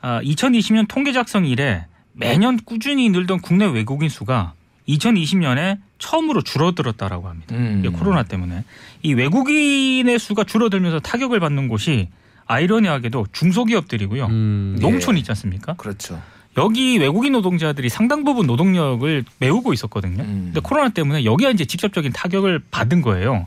[0.00, 4.54] 아, 2020년 통계 작성 이래 매년 꾸준히 늘던 국내 외국인 수가
[4.88, 7.54] 2020년에 처음으로 줄어들었다라고 합니다.
[7.54, 7.84] 음.
[7.92, 8.64] 코로나 때문에
[9.02, 12.08] 이 외국인의 수가 줄어들면서 타격을 받는 곳이
[12.46, 14.26] 아이러니하게도 중소기업들이고요.
[14.26, 14.80] 음, 예.
[14.80, 15.74] 농촌 있지 않습니까?
[15.74, 16.20] 그렇죠.
[16.56, 20.22] 여기 외국인 노동자들이 상당 부분 노동력을 메우고 있었거든요.
[20.22, 20.42] 음.
[20.46, 23.46] 근데 코로나 때문에 여기가 이제 직접적인 타격을 받은 거예요.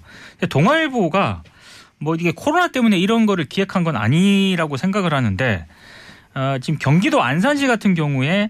[0.50, 1.44] 동아일보가
[1.98, 5.66] 뭐 이게 코로나 때문에 이런 거를 기획한 건 아니라고 생각을 하는데
[6.34, 8.50] 어, 지금 경기도 안산시 같은 경우에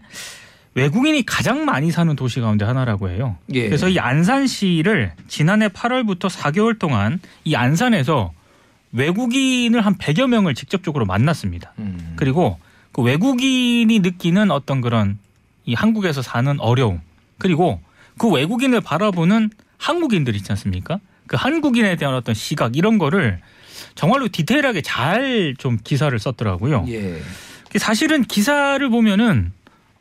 [0.73, 3.37] 외국인이 가장 많이 사는 도시 가운데 하나라고 해요.
[3.53, 3.65] 예.
[3.65, 8.31] 그래서 이 안산시를 지난해 8월부터 4개월 동안 이 안산에서
[8.93, 11.73] 외국인을 한 100여 명을 직접적으로 만났습니다.
[11.79, 12.13] 음.
[12.15, 12.57] 그리고
[12.91, 15.17] 그 외국인이 느끼는 어떤 그런
[15.65, 17.01] 이 한국에서 사는 어려움
[17.37, 17.81] 그리고
[18.17, 20.99] 그 외국인을 바라보는 한국인들 있지 않습니까?
[21.27, 23.39] 그 한국인에 대한 어떤 시각 이런 거를
[23.95, 26.85] 정말로 디테일하게 잘 좀 기사를 썼더라고요.
[26.89, 27.21] 예.
[27.77, 29.51] 사실은 기사를 보면은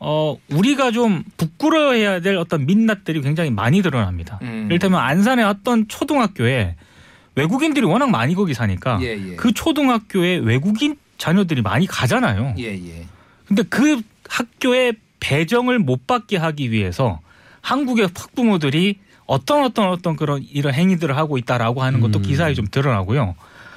[0.03, 4.39] 어 우리가 좀 부끄러워해야 될 어떤 민낯들이 굉장히 많이 드러납니다.
[4.43, 4.67] 음.
[4.67, 6.75] 이를테면 안산의 어떤 초등학교에
[7.35, 9.37] 외국인들이 워낙 많이 거기 사니까 예, 예.
[9.37, 12.55] 그 초등학교에 외국인 자녀들이 많이 가잖아요.
[12.59, 13.07] 예, 예.
[13.47, 17.21] 근데 그 학교에 배정을 못 받게 하기 위해서
[17.61, 22.23] 한국의 학부모들이 어떤 어떤 어떤 그런 이런 행위들을 하고 있다라고 하는 것도 음.
[22.23, 23.35] 기사에 좀 드러나고요.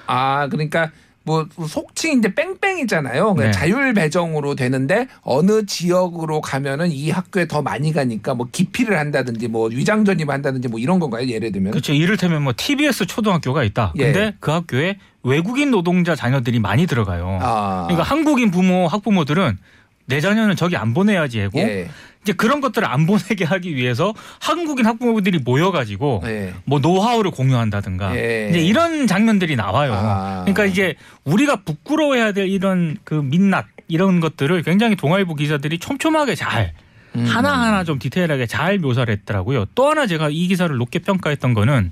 [0.07, 0.89] 아, 그러니까
[1.25, 3.35] 뭐 속칭 이제 뺑뺑이잖아요.
[3.37, 3.51] 네.
[3.51, 9.69] 자율 배정으로 되는데 어느 지역으로 가면은 이 학교에 더 많이 가니까 뭐 기피를 한다든지 뭐
[9.69, 11.27] 위장 전입 한다든지 뭐 이런 건가요?
[11.27, 11.71] 예를 들면.
[11.71, 11.93] 그렇죠.
[11.93, 13.93] 이를테면 뭐 TBS 초등학교가 있다.
[13.97, 14.11] 예.
[14.11, 17.39] 근데 그 학교에 외국인 노동자 자녀들이 많이 들어가요.
[17.41, 17.83] 아.
[17.87, 19.57] 그러니까 한국인 부모 학부모들은
[20.05, 21.89] 내 자녀는 저기 안 보내야지 하고 예.
[22.23, 26.53] 이제 그런 것들을 안 보내게 하기 위해서 한국인 학부모들이 모여가지고 예.
[26.65, 28.47] 뭐 노하우를 공유한다든가 예.
[28.49, 29.93] 이제 이런 장면들이 나와요.
[29.93, 30.41] 아.
[30.45, 36.71] 그러니까 이제 우리가 부끄러워해야 될 이런 그 민낯 이런 것들을 굉장히 동아일보 기자들이 촘촘하게 잘
[37.15, 37.25] 음.
[37.25, 39.65] 하나하나 좀 디테일하게 잘 묘사를 했더라고요.
[39.75, 41.91] 또 하나 제가 이 기사를 높게 평가했던 거는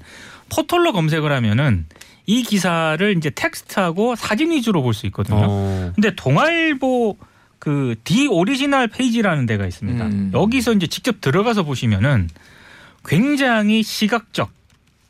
[0.49, 1.85] 포털로 검색을 하면은
[2.25, 5.41] 이 기사를 이제 텍스트하고 사진 위주로 볼 수 있거든요.
[5.41, 5.91] 어.
[5.95, 7.17] 근데 동아일보
[7.62, 10.04] 그 The Original 페이지라는 데가 있습니다.
[10.08, 10.32] 음.
[10.34, 12.28] 여기서 이제 직접 들어가서 보시면은
[13.06, 14.52] 굉장히 시각적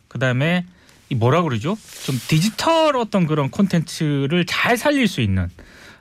[0.09, 0.65] 그다음에
[1.09, 1.77] 이 뭐라 그러죠?
[2.03, 5.47] 좀 디지털 어떤 그런 콘텐츠를 잘 살릴 수 있는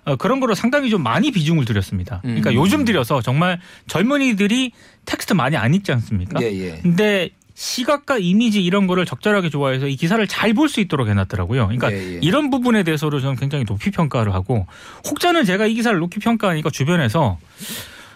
[0.05, 2.19] 어, 그런 거로 상당히 좀 많이 비중을 들였습니다.
[2.23, 2.55] 그러니까 음.
[2.57, 4.73] 요즘 들여서 정말 젊은이들이
[5.05, 6.43] 텍스트 많이 안 읽지 않습니까?
[6.43, 6.81] 예, 예.
[6.83, 7.31] 근데
[7.65, 11.67] 시각과 이미지 이런 거를 적절하게 좋아해서 이 기사를 잘 볼 수 있도록 해놨더라고요.
[11.67, 12.19] 그러니까 예, 예.
[12.23, 14.67] 이런 부분에 대해서도 저는 굉장히 높이 평가를 하고
[15.07, 17.39] 혹자는 제가 이 기사를 높이 평가하니까 주변에서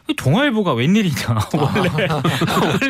[0.09, 1.15] 이 동아일보가 웬일이냐
[1.57, 2.09] 원래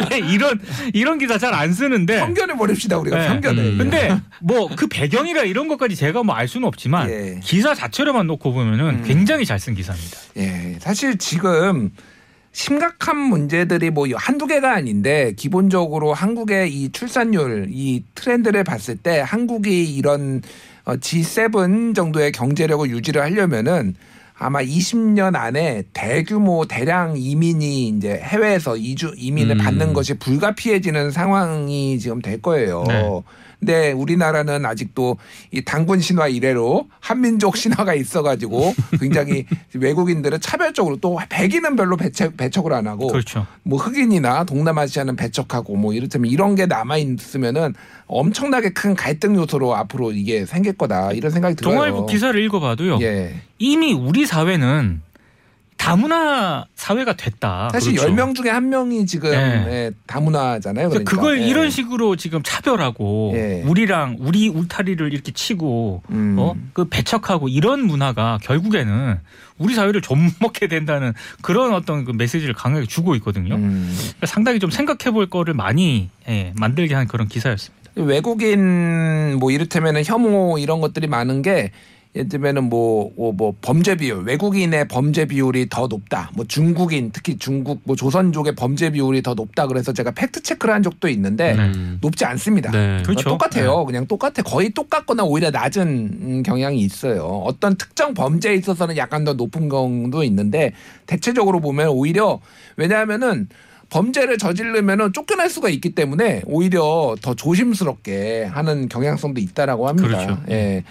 [0.01, 0.61] 원래 이런
[0.93, 3.27] 이런 기사 잘 안 쓰는데 편견을 버립시다 우리가 네.
[3.29, 3.65] 편견을.
[3.65, 3.79] 음.
[3.79, 7.41] 근데 뭐 그 배경이라 이런 것까지 제가 뭐 알 수는 없지만 예.
[7.43, 9.05] 기사 자체로만 놓고 보면은 음.
[9.05, 10.19] 굉장히 잘 쓴 기사입니다.
[10.37, 11.91] 예, 사실 지금
[12.55, 19.93] 심각한 문제들이 뭐 한두 개가 아닌데 기본적으로 한국의 이 출산율 이 트렌드를 봤을 때 한국이
[19.93, 20.41] 이런
[20.85, 23.97] 어, G7 정도의 경제력을 유지를 하려면은
[24.39, 29.59] 아마 20년 안에 대규모 대량 이민이 이제 해외에서 이주 이민을 음.
[29.59, 32.85] 받는 것이 불가피해지는 상황이 지금 될 거예요.
[32.87, 33.21] 네.
[33.65, 35.17] 근데 우리나라는 아직도
[35.51, 42.75] 이 당군 신화 이래로 한민족 신화가 있어가지고 굉장히 외국인들은 차별적으로 또 백인은 별로 배척, 배척을
[42.75, 43.47] 안 하고 그렇죠.
[43.63, 47.75] 뭐 흑인이나 동남아시아는 배척하고 뭐 이렇다면 이런 게 남아 있으면은
[48.07, 51.75] 엄청나게 큰 갈등 요소로 앞으로 이게 생길 거다 이런 생각이 들어요.
[51.75, 52.99] 동아일보 기사를 읽어봐도요.
[53.01, 53.35] 예.
[53.59, 55.01] 이미 우리 사회는
[55.85, 57.69] 다문화 사회가 됐다.
[57.71, 58.09] 사실 그렇죠.
[58.11, 59.65] 열 10명 중에 한 명이 지금 네.
[59.69, 60.89] 예, 다문화잖아요.
[60.89, 61.11] 그러니까 그러니까.
[61.11, 61.47] 그걸 예.
[61.47, 63.63] 이런 식으로 지금 차별하고 예.
[63.67, 66.37] 우리랑 우리 울타리를 이렇게 치고 음.
[66.39, 66.55] 어?
[66.73, 69.19] 그 배척하고 이런 문화가 결국에는
[69.59, 73.55] 우리 사회를 좀 먹게 된다는 그런 어떤 그 메시지를 강하게 주고 있거든요.
[73.57, 73.95] 음.
[73.95, 77.91] 그러니까 상당히 좀 생각해 볼 거를 많이 예, 만들게 한 그런 기사였습니다.
[77.97, 81.73] 외국인 뭐 이를테면은 혐오 이런 것들이 많은 게
[82.17, 86.31] 예를 들면은 뭐, 뭐, 뭐 범죄 비율 외국인의 범죄 비율이 더 높다.
[86.35, 89.67] 뭐 중국인 특히 중국 뭐 조선족의 범죄 비율이 더 높다.
[89.67, 91.99] 그래서 제가 팩트 체크를 한 적도 있는데 음.
[92.01, 92.71] 높지 않습니다.
[92.71, 93.03] 네.
[93.05, 93.31] 그렇죠.
[93.31, 93.85] 똑같아요.
[93.85, 94.43] 그냥 똑같아.
[94.43, 97.25] 거의 똑같거나 오히려 낮은 음, 경향이 있어요.
[97.25, 100.73] 어떤 특정 범죄에 있어서는 약간 더 높은 경우도 있는데
[101.07, 102.41] 대체적으로 보면 오히려
[102.77, 103.49] 왜냐하면은
[103.91, 110.09] 범죄를 저지르면은 쫓겨날 수가 있기 때문에 오히려 더 조심스럽게 하는 경향성도 있다라고 합니다.
[110.09, 110.43] 그렇죠.
[110.51, 110.85] 예.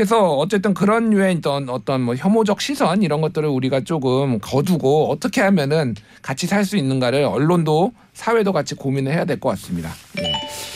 [0.00, 5.42] 그래서 어쨌든 그런 유의 어떤 어떤 뭐 혐오적 시선 이런 것들을 우리가 조금 거두고 어떻게
[5.42, 9.90] 하면은 같이 살 수 있는가를 언론도 사회도 같이 고민을 해야 될 것 같습니다.
[10.18, 10.32] 예.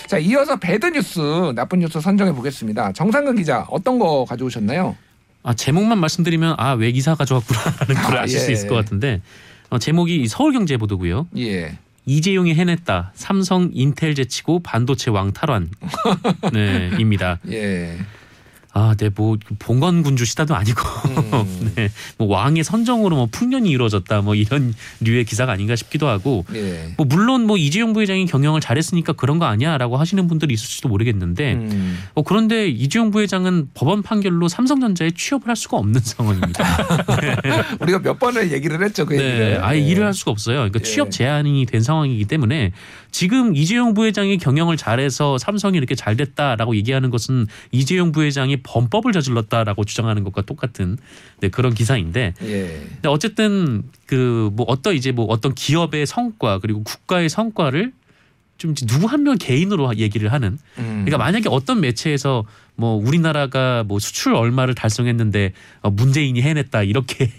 [0.08, 1.20] 자 이어서 배드 뉴스
[1.54, 2.92] 나쁜 뉴스 선정해 보겠습니다.
[2.92, 4.94] 정상근 기자 어떤 거 가져오셨나요?
[5.42, 8.52] 아 제목만 말씀드리면 아 왜 기사 가져왔구나라는 걸 아, 아실 수 예.
[8.52, 9.22] 있을 것 같은데
[9.70, 11.28] 어, 제목이 이 서울경제 보도고요.
[11.38, 11.78] 예.
[12.04, 13.12] 이재용이 해냈다.
[13.14, 15.70] 삼성 인텔 제치고 반도체 왕 탈환.
[16.52, 17.38] 네 입니다.
[17.50, 17.96] 예.
[18.76, 20.82] 아, 네, 뭐 봉건 군주 시다도 아니고,
[21.32, 21.72] 음.
[21.76, 26.92] 네, 뭐 왕의 선정으로 뭐 풍년이 이루어졌다, 뭐 이런 류의 기사가 아닌가 싶기도 하고, 예.
[26.96, 31.98] 뭐 물론 뭐 이재용 부회장이 경영을 잘했으니까 그런 거 아니야라고 하시는 분들이 있을지도 모르겠는데, 음.
[32.14, 36.64] 어, 그런데 이재용 부회장은 법원 판결로 삼성전자에 취업을 할 수가 없는 상황입니다.
[37.78, 39.64] 우리가 몇 번을 얘기를 했죠 그 네, 얘기를.
[39.64, 39.86] 아예 예.
[39.86, 40.56] 일을 할 수가 없어요.
[40.56, 40.84] 그러니까 예.
[40.84, 42.72] 취업 제한이 된 상황이기 때문에
[43.14, 49.84] 지금 이재용 부회장이 경영을 잘해서 삼성이 이렇게 잘 됐다라고 얘기하는 것은 이재용 부회장이 범법을 저질렀다라고
[49.84, 50.98] 주장하는 것과 똑같은
[51.38, 52.66] 네, 그런 기사인데 예.
[52.94, 57.92] 근데 어쨌든 그 뭐 어떤 이제 뭐 어떤 기업의 성과 그리고 국가의 성과를
[58.58, 61.02] 좀 누구 한 명 개인으로 얘기를 하는 음.
[61.04, 62.44] 그러니까 만약에 어떤 매체에서
[62.76, 67.30] 뭐 우리나라가 뭐 수출 얼마를 달성했는데 어, 문재인이 해냈다 이렇게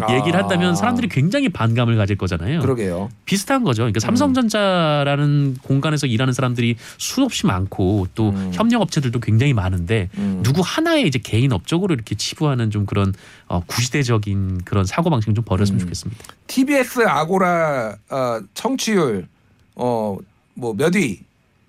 [0.00, 0.14] 아.
[0.14, 2.60] 얘기를 한다면 사람들이 굉장히 반감을 가질 거잖아요.
[2.60, 3.10] 그러게요.
[3.24, 3.82] 비슷한 거죠.
[3.82, 8.50] 그러니까 삼성전자라는 공간에서 일하는 사람들이 수없이 많고 또 음.
[8.54, 10.40] 협력 업체들도 굉장히 많은데 음.
[10.44, 13.12] 누구 하나의 이제 개인 업적으로 이렇게 치부하는 좀 그런
[13.48, 15.80] 어, 구시대적인 그런 사고 방식 좀 버렸으면 음.
[15.80, 16.24] 좋겠습니다.
[16.46, 19.26] TBS 아고라 어, 청취율
[19.74, 21.20] 어뭐몇 위?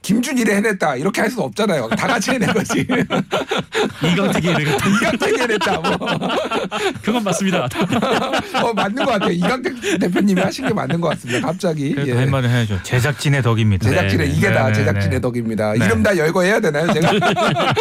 [0.06, 1.90] 김준일이 해냈다 이렇게 할수 없잖아요.
[1.90, 2.86] 다 같이 해낸 거지.
[4.04, 5.80] 이강택이 이래가 이강택이 해냈다.
[5.80, 5.98] 뭐.
[7.02, 7.66] 그건 맞습니다.
[8.62, 9.32] 어 맞는 것 같아요.
[9.32, 11.48] 이강택 대표님이 하신 게 맞는 것 같습니다.
[11.48, 12.14] 갑자기 예.
[12.14, 12.84] 할 말은 해야죠.
[12.84, 13.90] 제작진의 덕입니다.
[13.90, 15.22] 제작진의 네, 이게 다 네, 네, 제작진의 네.
[15.22, 15.74] 덕입니다.
[15.74, 15.84] 네.
[15.84, 17.12] 이름 다 열거 해야 되나요, 제가?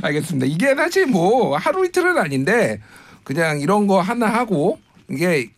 [0.00, 0.46] 알겠습니다.
[0.46, 2.80] 이게 사실 뭐 하루 이틀은 아닌데
[3.22, 4.78] 그냥 이런 거 하나 하고
[5.10, 5.50] 이게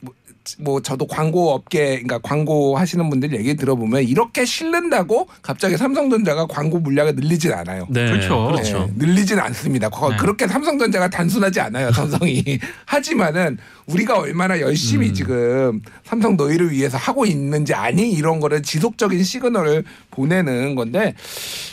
[0.59, 6.47] 뭐- 뭐 저도 광고 업계 그러니까 광고 하시는 분들 얘기 들어보면 이렇게 실른다고 갑자기 삼성전자가
[6.47, 7.87] 광고 물량을 늘리진 않아요.
[7.91, 8.47] 네, 그렇죠.
[8.47, 8.91] 그렇죠.
[8.97, 9.89] 네, 늘리진 않습니다.
[9.89, 10.17] 거- 네.
[10.17, 12.43] 그렇게 삼성전자가 단순하지 않아요, 삼성이.
[12.87, 15.15] 하지만은 우리가 얼마나 열심히 음.
[15.15, 21.15] 지금 삼성 너희를 위해서 하고 있는지 아니 이런 거를 지속적인 시그널을 보내는 건데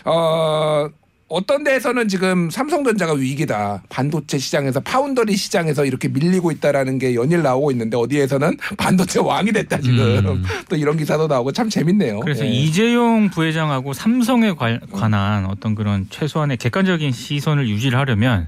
[0.06, 0.90] 어
[1.30, 3.84] 어떤 데에서는 지금 삼성전자가 위기다.
[3.88, 9.80] 반도체 시장에서 파운더리 시장에서 이렇게 밀리고 있다라는 게 연일 나오고 있는데 어디에서는 반도체 왕이 됐다
[9.80, 10.00] 지금.
[10.26, 10.44] 음.
[10.68, 12.22] 또 이런 기사도 나오고 참 재밌네요.
[12.22, 12.50] 그래서 예.
[12.50, 18.48] 이재용 부회장하고 삼성에 관- 관한 어떤 그런 최소한의 객관적인 시선을 유지를 하려면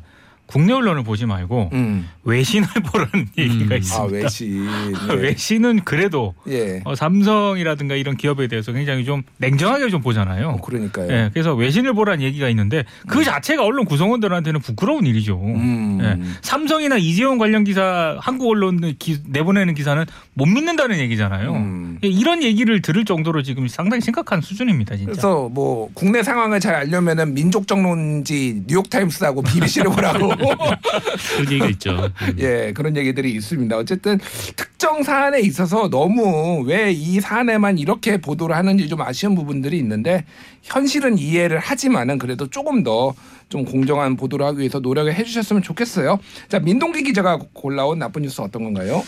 [0.52, 2.10] 국내 언론을 보지 말고 음.
[2.24, 3.78] 외신을 보라는 얘기가 음.
[3.78, 4.02] 있습니다.
[4.02, 4.68] 아 외신.
[5.10, 5.14] 예.
[5.14, 6.82] 외신은 그래도 예.
[6.84, 10.50] 어, 삼성이라든가 이런 기업에 대해서 굉장히 좀 냉정하게 좀 보잖아요.
[10.50, 11.12] 어, 그러니까요.
[11.12, 15.40] 예, 그래서 외신을 보라는 얘기가 있는데 그 자체가 언론 구성원들한테는 부끄러운 일이죠.
[15.42, 16.00] 음.
[16.02, 16.20] 예.
[16.42, 21.54] 삼성이나 이재용 관련 기사 한국 언론 기, 내보내는 기사는 못 믿는다는 얘기잖아요.
[21.54, 22.00] 음.
[22.04, 25.12] 예, 이런 얘기를 들을 정도로 지금 상당히 심각한 수준입니다, 진짜.
[25.12, 30.34] 그래서 뭐 국내 상황을 잘 알려면은 민족정론지 뉴욕타임스하고 BBC를 보라고
[31.38, 32.12] 그런 얘기가 있죠.
[32.22, 32.36] 음.
[32.40, 33.78] 예 그런 얘기들이 있습니다.
[33.78, 34.20] 어쨌든
[34.56, 40.26] 특정 사안에 있어서 너무 왜 이 사안에만 이렇게 보도를 하는지 좀 아쉬운 부분들이 있는데
[40.64, 43.14] 현실은 이해를 하지만은 그래도 조금 더
[43.50, 46.20] 좀 공정한 보도를 하기 위해서 노력을 해주셨으면 좋겠어요.
[46.48, 49.04] 자 민동기 기자가 골라온 나쁜 뉴스 어떤 건가요?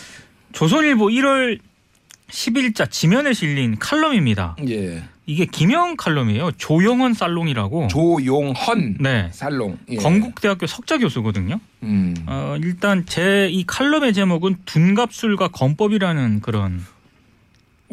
[0.52, 1.58] 조선일보 1월
[2.30, 4.56] 10일자 지면에 실린 칼럼입니다.
[4.68, 6.52] 예 이게 김영 칼럼이에요.
[6.58, 7.88] 조영헌 살롱이라고.
[7.88, 9.30] 조용헌 네.
[9.32, 9.96] 살롱 예.
[9.96, 11.60] 건국대학교 석자 교수거든요.
[11.82, 12.14] 음.
[12.26, 16.84] 어, 일단 제 이 칼럼의 제목은 둔갑술과 건법이라는 그런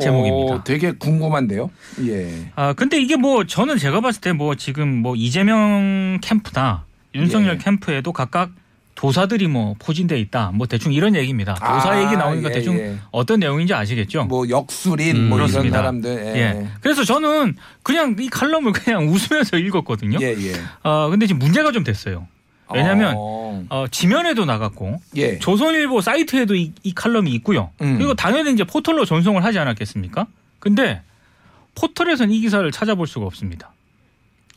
[0.02, 0.56] 제목입니다.
[0.56, 1.70] 오, 되게 궁금한데요.
[2.08, 2.52] 예.
[2.56, 7.58] 아 근데 이게 뭐 저는 제가 봤을 때 뭐 지금 뭐 이재명 캠프나 윤석열 예.
[7.58, 8.52] 캠프에도 각각
[9.02, 10.52] 도사들이 뭐 포진돼 있다.
[10.54, 11.56] 뭐 대충 이런 얘기입니다.
[11.56, 12.98] 도사 아, 얘기 나오니까 예, 대충 예.
[13.10, 14.26] 어떤 내용인지 아시겠죠?
[14.26, 15.80] 뭐 역술인 음, 뭐 이런 그렇습니다.
[15.80, 16.34] 사람들.
[16.36, 16.40] 예.
[16.40, 16.68] 예.
[16.82, 20.20] 그래서 저는 그냥 이 칼럼을 그냥 웃으면서 읽었거든요.
[20.22, 20.54] 예, 예.
[20.84, 22.28] 어 근데 지금 문제가 좀 됐어요.
[22.72, 25.40] 왜냐하면 어, 어, 지면에도 나갔고 예.
[25.40, 27.72] 조선일보 사이트에도 이, 이 칼럼이 있고요.
[27.82, 27.98] 음.
[27.98, 30.28] 그리고 당연히 이제 포털로 전송을 하지 않았겠습니까?
[30.60, 31.02] 근데
[31.74, 33.74] 포털에서는 이 기사를 찾아볼 수가 없습니다.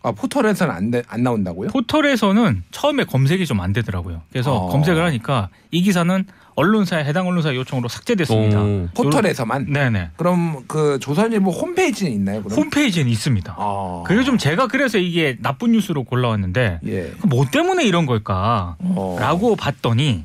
[0.06, 1.70] 아, 포털에서는 안, 돼- 안 나온다고요?
[1.70, 4.20] 포털에서는 처음에 검색이 좀 안 되더라고요.
[4.30, 4.68] 그래서 어.
[4.68, 8.62] 검색을 하니까 이 기사는 언론사에 해당 언론사 요청으로 삭제됐습니다.
[8.62, 8.88] 오.
[8.94, 9.72] 포털에서만.
[9.72, 10.10] 네네.
[10.16, 12.42] 그럼 그 조선일보 홈페이지는 있나요?
[12.42, 12.58] 그럼?
[12.58, 13.56] 홈페이지는 있습니다.
[13.58, 14.02] 아.
[14.06, 17.12] 그게 좀 제가 그래서 이게 나쁜 뉴스로 골라왔는데 예.
[17.26, 18.76] 뭐 때문에 이런 걸까?
[18.80, 19.16] 어.
[19.18, 20.24] 라고 봤더니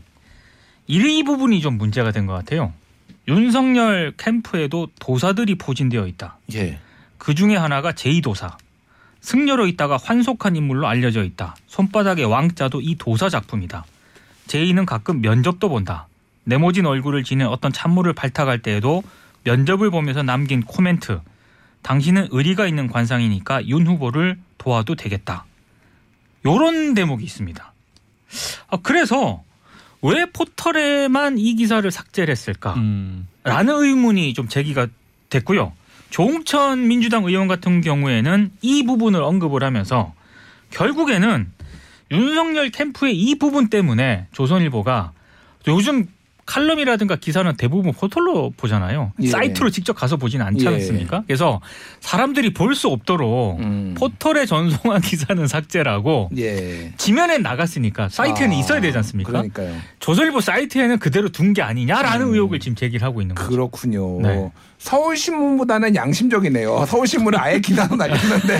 [0.87, 2.73] 이, 이 부분이 좀 문제가 된 것 같아요.
[3.29, 6.37] 윤석열 캠프에도 도사들이 포진되어 있다.
[6.55, 6.79] 예.
[7.17, 8.53] 그 중에 하나가 제2도사.
[9.21, 11.55] 승려로 있다가 환속한 인물로 알려져 있다.
[11.67, 13.85] 손바닥의 왕자도 이 도사 작품이다.
[14.47, 16.07] 제2는 가끔 면접도 본다.
[16.45, 19.03] 네모진 얼굴을 지닌 어떤 찬물을 발탁할 때에도
[19.43, 21.19] 면접을 보면서 남긴 코멘트.
[21.81, 25.45] 당신은 의리가 있는 관상이니까 윤 후보를 도와도 되겠다.
[26.45, 27.73] 요런 대목이 있습니다.
[28.69, 29.43] 아, 그래서
[30.01, 32.73] 왜 포털에만 이 기사를 삭제를 했을까?
[32.75, 33.27] 음.
[33.43, 34.87] 라는 의문이 좀 제기가
[35.29, 35.73] 됐고요.
[36.09, 40.13] 조홍천 민주당 의원 같은 경우에는 이 부분을 언급을 하면서
[40.71, 41.47] 결국에는
[42.11, 45.11] 윤석열 캠프의 이 부분 때문에 조선일보가
[45.67, 46.07] 요즘
[46.47, 49.11] 칼럼이라든가 기사는 대부분 포털로 보잖아요.
[49.21, 49.27] 예.
[49.27, 50.69] 사이트로 직접 가서 보지는 않지 예.
[50.69, 51.21] 않습니까?
[51.27, 51.61] 그래서
[51.99, 53.93] 사람들이 볼 수 없도록 음.
[53.95, 56.91] 포털에 전송한 기사는 삭제라고 예.
[56.97, 59.31] 지면에 나갔으니까 사이트에는 아, 있어야 되지 않습니까?
[59.31, 59.75] 그러니까요.
[59.99, 62.33] 조선일보 사이트에는 그대로 둔 게 아니냐라는 음.
[62.33, 63.47] 의혹을 지금 제기를 하고 있는 거죠.
[63.47, 64.19] 그렇군요.
[64.21, 64.51] 네.
[64.79, 66.85] 서울신문보다는 양심적이네요.
[66.87, 68.59] 서울신문은 아예 기사도 날렸는데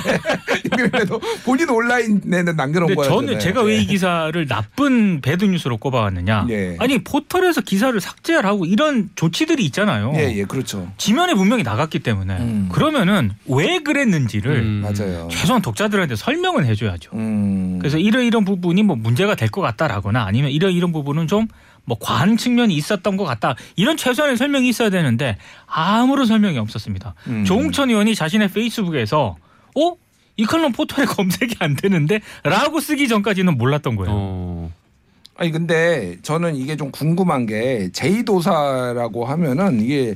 [0.76, 3.22] 그래도 본인 온라인에는 남겨놓은 거였잖아요.
[3.28, 6.48] 저는 제가 왜 이 기사를 나쁜 배드 뉴스로 꼽아왔느냐?
[6.50, 6.76] 예.
[6.80, 10.12] 아니 포털에서 기사를 삭제하고 이런 조치들이 있잖아요.
[10.16, 10.92] 예, 예, 그렇죠.
[10.98, 12.70] 지면에 분명히 나갔기 때문에 음.
[12.70, 14.82] 그러면은 왜 그랬는지를 음.
[14.84, 15.30] 맞아요.
[15.32, 17.12] 최소한 독자들한테 설명은 해줘야죠.
[17.14, 17.78] 음.
[17.80, 21.48] 그래서 이런 이런 부분이 뭐 문제가 될 것 같다라거나 아니면 이런 이런 부분은 좀
[21.90, 27.16] 뭐 과한 측면이 있었던 것 같다 이런 최소한의 설명이 있어야 되는데 아무런 설명이 없었습니다.
[27.28, 27.44] 음.
[27.46, 29.36] 조홍천 의원이 자신의 페이스북에서
[29.76, 29.96] 어?
[30.38, 34.12] 이 칼럼 포털에 검색이 안 되는데 라고 쓰기 전까지는 몰랐던 거예요.
[34.14, 34.72] 어.
[35.36, 40.16] 아니 근데 저는 이게 좀 궁금한 게 제2도사라고 하면은 이게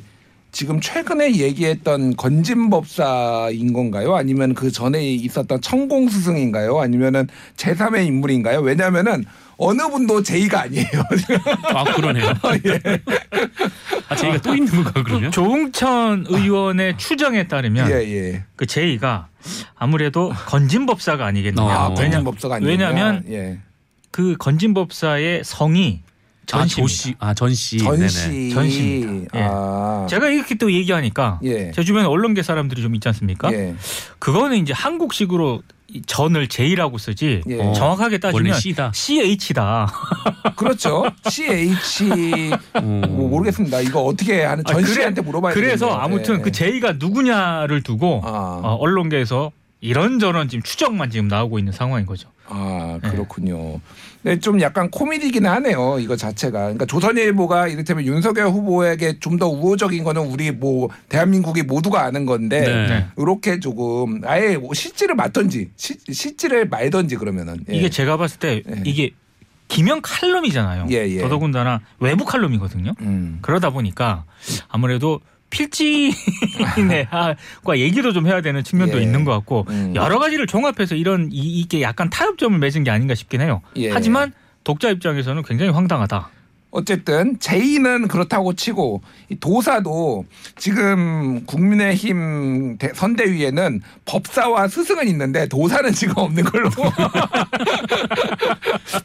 [0.52, 4.16] 지금 최근에 얘기했던 건진법사인 건가요?
[4.16, 6.80] 아니면 그 전에 있었던 천공스승인가요?
[6.80, 8.60] 아니면은 제3의 인물인가요?
[8.60, 9.26] 왜냐면은
[9.58, 10.88] 어느 분도 제2가 아니에요.
[11.74, 12.26] 아 그러네요.
[12.66, 13.02] 예.
[14.10, 15.32] 아 저희가 또 있는 건가 그러면?
[15.32, 18.44] 조홍천 의원의 추정에 따르면 예, 예.
[18.56, 19.28] 그 제의가
[19.76, 21.68] 아무래도 건진법사가 아니겠느냐.
[21.68, 22.70] 아, 아, 왜냐, 건진법사가 아니에요.
[22.72, 23.60] 왜냐하면 예.
[24.12, 26.02] 그 건진법사의 성이
[26.52, 26.82] 아 전씨입니다.
[26.88, 28.50] 조씨, 아 전씨, 전시.
[28.52, 29.40] 전시입니다.
[29.40, 29.44] 예.
[29.50, 30.06] 아.
[30.10, 31.72] 제가 이렇게 또 얘기하니까 예.
[31.72, 33.52] 제 주변에 언론계 사람들이 좀 있지 않습니까?
[33.54, 33.76] 예.
[34.20, 37.60] 그거는 이제 한국식으로 이 전을 제이라고 쓰지 예.
[37.62, 37.74] 어.
[37.74, 38.92] 정확하게 따지면 원래 C다.
[38.94, 39.92] CH다.
[40.56, 41.06] 그렇죠.
[41.30, 42.04] CH
[42.84, 43.82] 뭐 모르겠습니다.
[43.82, 46.04] 이거 어떻게 하는 아, 전 그래- 씨한테 물어봐야 그래서 되겠네요.
[46.04, 46.42] 아무튼 예.
[46.42, 48.60] 그 제이가 누구냐를 두고 아.
[48.64, 49.52] 어, 언론계에서
[49.84, 52.30] 이런저런 지금 추정만 지금 나오고 있는 상황인 거죠.
[52.48, 53.10] 아 네.
[53.10, 53.82] 그렇군요.
[54.22, 55.98] 네, 좀 약간 코미디긴 하네요.
[56.00, 56.60] 이거 자체가.
[56.60, 62.62] 그러니까 조선일보가 이를테면 윤석열 후보에게 좀 더 우호적인 거는 우리 뭐 대한민국이 모두가 아는 건데
[62.62, 62.88] 네.
[62.88, 63.06] 네.
[63.18, 67.76] 이렇게 조금 아예 뭐 실지를 맞던지 시, 실지를 말던지 그러면은 예.
[67.76, 68.84] 이게 제가 봤을 때 예.
[68.86, 69.12] 이게
[69.68, 70.86] 기명 칼럼이잖아요.
[70.92, 71.20] 예, 예.
[71.22, 72.94] 더더군다나 외부 칼럼이거든요.
[73.02, 73.40] 음.
[73.42, 74.24] 그러다 보니까
[74.70, 75.20] 아무래도
[75.54, 76.18] 필지인과
[77.78, 79.04] 얘기도 좀 해야 되는 측면도 예.
[79.04, 79.94] 있는 것 같고 음.
[79.96, 83.62] 여러 가지를 종합해서 이런 이, 이게 약간 타협점을 맺은 게 아닌가 싶긴 해요.
[83.78, 83.92] 예.
[83.92, 86.30] 하지만 독자 입장에서는 굉장히 황당하다.
[86.76, 90.26] 어쨌든 제의는 그렇다고 치고 이 도사도
[90.58, 96.70] 지금 국민의힘 대- 선대위에는 법사와 스승은 있는데 도사는 지금 없는 걸로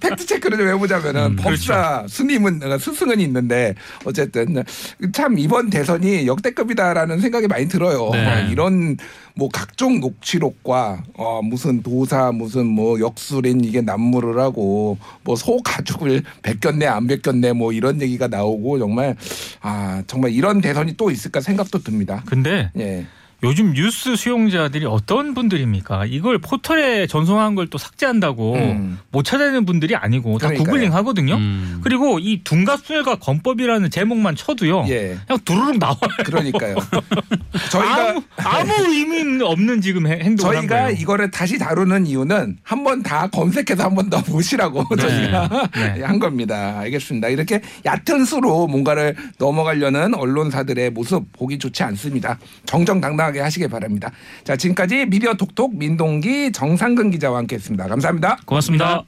[0.01, 4.65] 팩트 체크를 좀 해보자면은 음, 법사 스님은 어, 스승은 있는데 어쨌든
[5.13, 8.09] 참 이번 대선이 역대급이다라는 생각이 많이 들어요.
[8.13, 8.49] 네.
[8.51, 8.97] 이런
[9.39, 16.25] 뭐 각종 녹취록과 어 무슨 도사 무슨 뭐 역술인 이게 난무를 하고 뭐 소 가죽을
[16.43, 19.15] 벗겼네 안 벗겼네 뭐 이런 얘기가 나오고 정말
[19.61, 22.25] 아 정말 이런 대선이 또 있을까 생각도 듭니다.
[22.27, 23.07] 근데 예.
[23.45, 26.07] 요즘 뉴스 수용자들이 어떤 분들입니까?
[26.07, 28.99] 이걸 포털에 전송한 걸 또 삭제한다고 음.
[29.13, 30.65] 못 찾아내는 분들이 아니고 다 그러니까요.
[30.65, 31.35] 구글링 하거든요.
[31.37, 31.81] 음.
[31.85, 34.87] 그리고 이 둔갑술과 건법이라는 제목만 쳐도요.
[34.89, 35.19] 예.
[35.27, 35.99] 그냥 두루룩 나와요.
[36.25, 36.77] 그러니까요.
[37.71, 40.97] 저희가 아무, 아무 의미 없는 지금 행- 행동을 한 저희가 거예요.
[40.99, 46.01] 이거를 다시 다루는 이유는 한 번 다 검색해서 한 번 더 보시라고 저희가 네.
[46.09, 46.79] 한 겁니다.
[46.79, 47.29] 알겠습니다.
[47.29, 52.39] 이렇게 얕은 수로 뭔가를 넘어가려는 언론사들의 모습 보기 좋지 않습니다.
[52.65, 54.11] 정정당당 하게 하시길 바랍니다.
[54.45, 57.87] 자, 지금까지 미디어 톡톡 민동기 정상근 기자와 함께 했습니다.
[57.87, 58.39] 감사합니다.
[58.45, 59.05] 고맙습니다.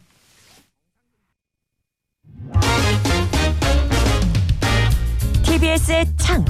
[5.43, 6.45] TBS의 창.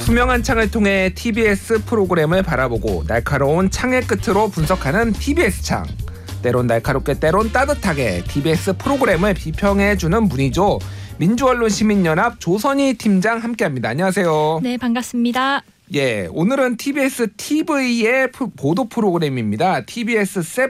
[0.00, 5.86] 투명한 창을 통해 TBS 프로그램을 바라보고 날카로운 창의 끝으로 분석하는 TBS 창.
[6.42, 10.80] 때론 날카롭게 때론 따뜻하게 TBS 프로그램을 비평해주는 분이죠.
[11.18, 13.90] 민주언론시민연합 조선희 팀장 함께합니다.
[13.90, 14.60] 안녕하세요.
[14.62, 15.62] 네, 반갑습니다.
[15.94, 19.84] 예, 오늘은 TBS TV의 보도 프로그램입니다.
[19.84, 20.68] TBS 7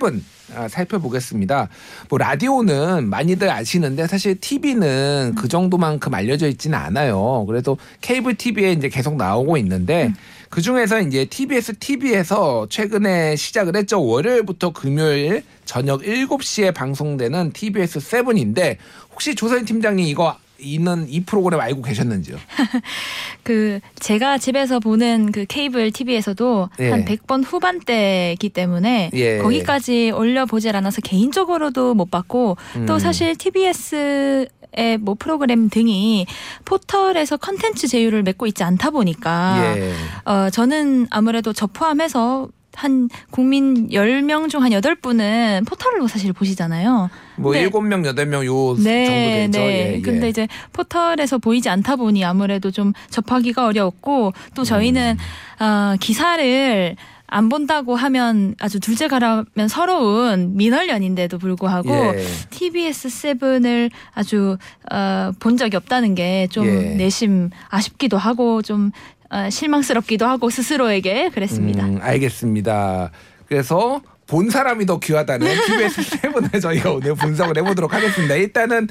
[0.55, 1.69] 아, 살펴보겠습니다.
[2.09, 7.45] 뭐 라디오는 많이들 아시는데 사실 TV는 그 정도만큼 알려져 있지는 않아요.
[7.47, 10.13] 그래도 케이블 TV에 이제 계속 나오고 있는데
[10.51, 14.05] 그 중에서 이제 TBS TV에서 최근에 시작을 했죠.
[14.05, 18.77] 월요일부터 금요일 저녁 7시에 방송되는 TBS 7인데
[19.13, 22.37] 혹시 조선 팀장님 이거 있는 이 프로그램 알고 계셨는지요?
[23.43, 26.91] 그 제가 집에서 보는 그 케이블 TV에서도 예.
[26.91, 29.39] 한 100번 후반대이기 때문에 예.
[29.39, 32.87] 거기까지 올려 보질 않아서 개인적으로도 못 봤고 음.
[32.87, 36.27] 또 사실 TBS 의뭐 프로그램 등이
[36.65, 39.93] 포털에서 컨텐츠 제휴를 맺고 있지 않다 보니까 예.
[40.25, 47.11] 어 저는 아무래도 저 포함해서 한 국민 10명 중 한 8분은 포털로 사실 보시잖아요.
[47.37, 47.63] 뭐 네.
[47.63, 49.59] 일곱 명 여덟 명요 정도 네, 되죠.
[49.59, 49.67] 네.
[49.67, 50.01] 예, 예.
[50.01, 55.17] 근데 이제 포털에서 보이지 않다 보니 아무래도 좀 접하기가 어려웠고 또 저희는
[55.61, 55.65] 음.
[55.65, 62.25] 어, 기사를 안 본다고 하면 아주 둘째 가라면 서러운 민원련인데도 불구하고 예.
[62.51, 64.59] TBS 7을 아주
[64.93, 66.95] 어, 본 적이 없다는 게좀 예.
[66.97, 71.87] 내심 아쉽기도 하고 좀 어, 실망스럽기도 하고 스스로에게 그랬습니다.
[71.87, 73.11] 음, 알겠습니다.
[73.47, 74.01] 그래서
[74.33, 78.35] 본 사람이 더 귀하다는 TBS 세븐을 저희가 오늘 분석을 해보도록 하겠습니다.
[78.35, 78.89] 일단은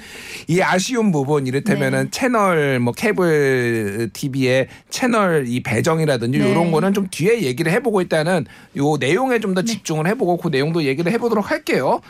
[0.47, 2.12] 이 아쉬운 부분 이를테면은 네.
[2.12, 6.47] 채널 뭐 케이블 TV의 채널 이 배정이라든지 네.
[6.47, 8.45] 이런 거는 좀 뒤에 얘기를 해보고 일단은
[8.77, 9.73] 요 내용에 좀더 네.
[9.73, 12.01] 집중을 해보고 그 내용도 얘기를 해보도록 할게요.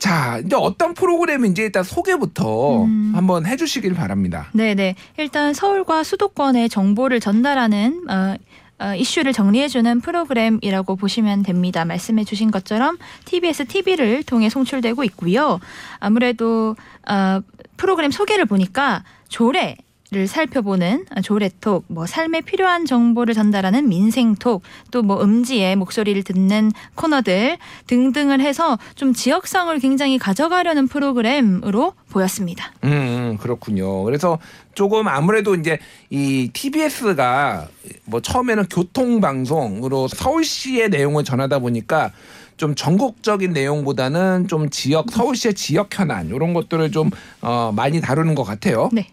[0.00, 3.12] 자, 이제 어떤 프로그램인지 일단 소개부터 음.
[3.14, 4.48] 한번 해주시길 바랍니다.
[4.52, 4.96] 네네.
[5.16, 8.34] 일단 서울과 수도권의 정보를 전달하는 어,
[8.78, 11.84] 어, 이슈를 정리해주는 프로그램이라고 보시면 됩니다.
[11.84, 15.60] 말씀해주신 것처럼 TBS TV를 통해 송출되고 있고요.
[16.00, 16.76] 아무래도
[17.08, 17.40] 어,
[17.76, 19.76] 프로그램 소개를 보니까 조례.
[20.14, 27.58] 를 살펴보는 조례톡, 뭐 삶에 필요한 정보를 전달하는 민생톡, 또 뭐 음지의 목소리를 듣는 코너들
[27.86, 32.72] 등등을 해서 좀 지역성을 굉장히 가져가려는 프로그램으로 보였습니다.
[32.84, 34.04] 음, 음, 그렇군요.
[34.04, 34.38] 그래서
[34.74, 35.78] 조금 아무래도 이제
[36.10, 37.68] 이 TBS가
[38.04, 42.12] 뭐 처음에는 교통 방송으로 서울시의 내용을 전하다 보니까
[42.56, 47.10] 좀 전국적인 내용보다는 좀 지역 서울시의 지역 현안 이런 것들을 좀
[47.42, 48.90] 어, 많이 다루는 것 같아요.
[48.92, 49.08] 네.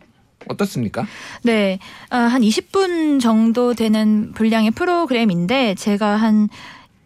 [0.48, 1.06] 어떻습니까?
[1.44, 6.50] 네, 어, 한 20분 정도 되는 분량의 프로그램인데 제가 한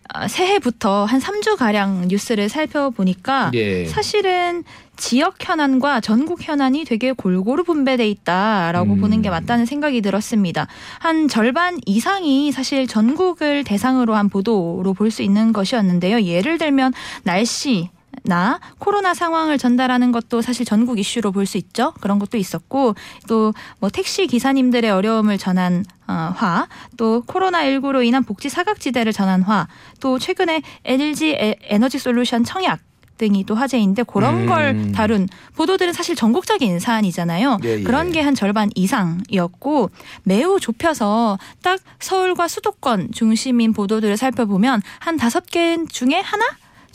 [0.08, 3.86] 아, 새해부터 한 3주 가량 뉴스를 살펴보니까 예.
[3.86, 4.64] 사실은
[4.98, 9.02] 지역 현안과 전국 현안이 되게 골고루 분배돼 있다라고 음.
[9.02, 10.68] 보는 게 맞다는 생각이 들었습니다.
[11.00, 16.22] 한 절반 이상이 사실 전국을 대상으로 한 보도로 볼 수 있는 것이었는데요.
[16.22, 17.90] 예를 들면 날씨
[18.26, 21.94] 나 코로나 상황을 전달하는 것도 사실 전국 이슈로 볼 수 있죠.
[22.02, 22.96] 그런 것도 있었고
[23.28, 26.68] 또 뭐 택시 기사님들의 어려움을 전한 어, 화,
[26.98, 29.68] 또 코로나19로 인한 복지 사각지대를 전한 화,
[30.00, 32.80] 또 최근에 LG 에- 에너지 솔루션 청약
[33.18, 34.46] 등이 또 화제인데 그런 음.
[34.46, 37.60] 걸 다룬 보도들은 사실 전국적인 사안이잖아요.
[37.64, 37.84] 예, 예.
[37.84, 39.90] 그런 게 한 절반 이상이었고
[40.24, 46.46] 매우 좁혀서 딱 서울과 수도권 중심인 보도들을 살펴보면 한 다섯 개 중에 하나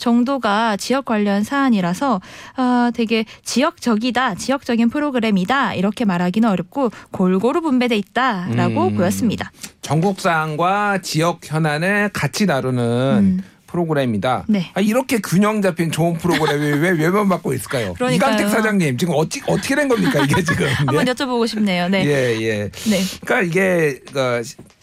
[0.01, 2.19] 정도가 지역 관련 사안이라서
[2.57, 8.95] 아, 되게 지역적이다, 지역적인 프로그램이다 이렇게 말하기는 어렵고 골고루 분배돼 있다라고 음.
[8.97, 9.51] 보였습니다.
[9.81, 13.43] 전국 사항과 지역 현안을 같이 다루는 음.
[13.67, 14.45] 프로그램이다.
[14.49, 14.69] 네.
[14.73, 17.93] 아, 이렇게 균형 잡힌 좋은 프로그램이 왜 외면받고 있을까요?
[17.93, 18.33] 그러니까요.
[18.33, 20.67] 이강택 사장님 지금 어찌, 어떻게 된 겁니까 이게 지금?
[20.75, 21.13] 한번 예?
[21.13, 21.87] 여쭤보고 싶네요.
[21.87, 22.69] 네, 예, 예.
[22.89, 24.41] 네, 그러니까 이게 그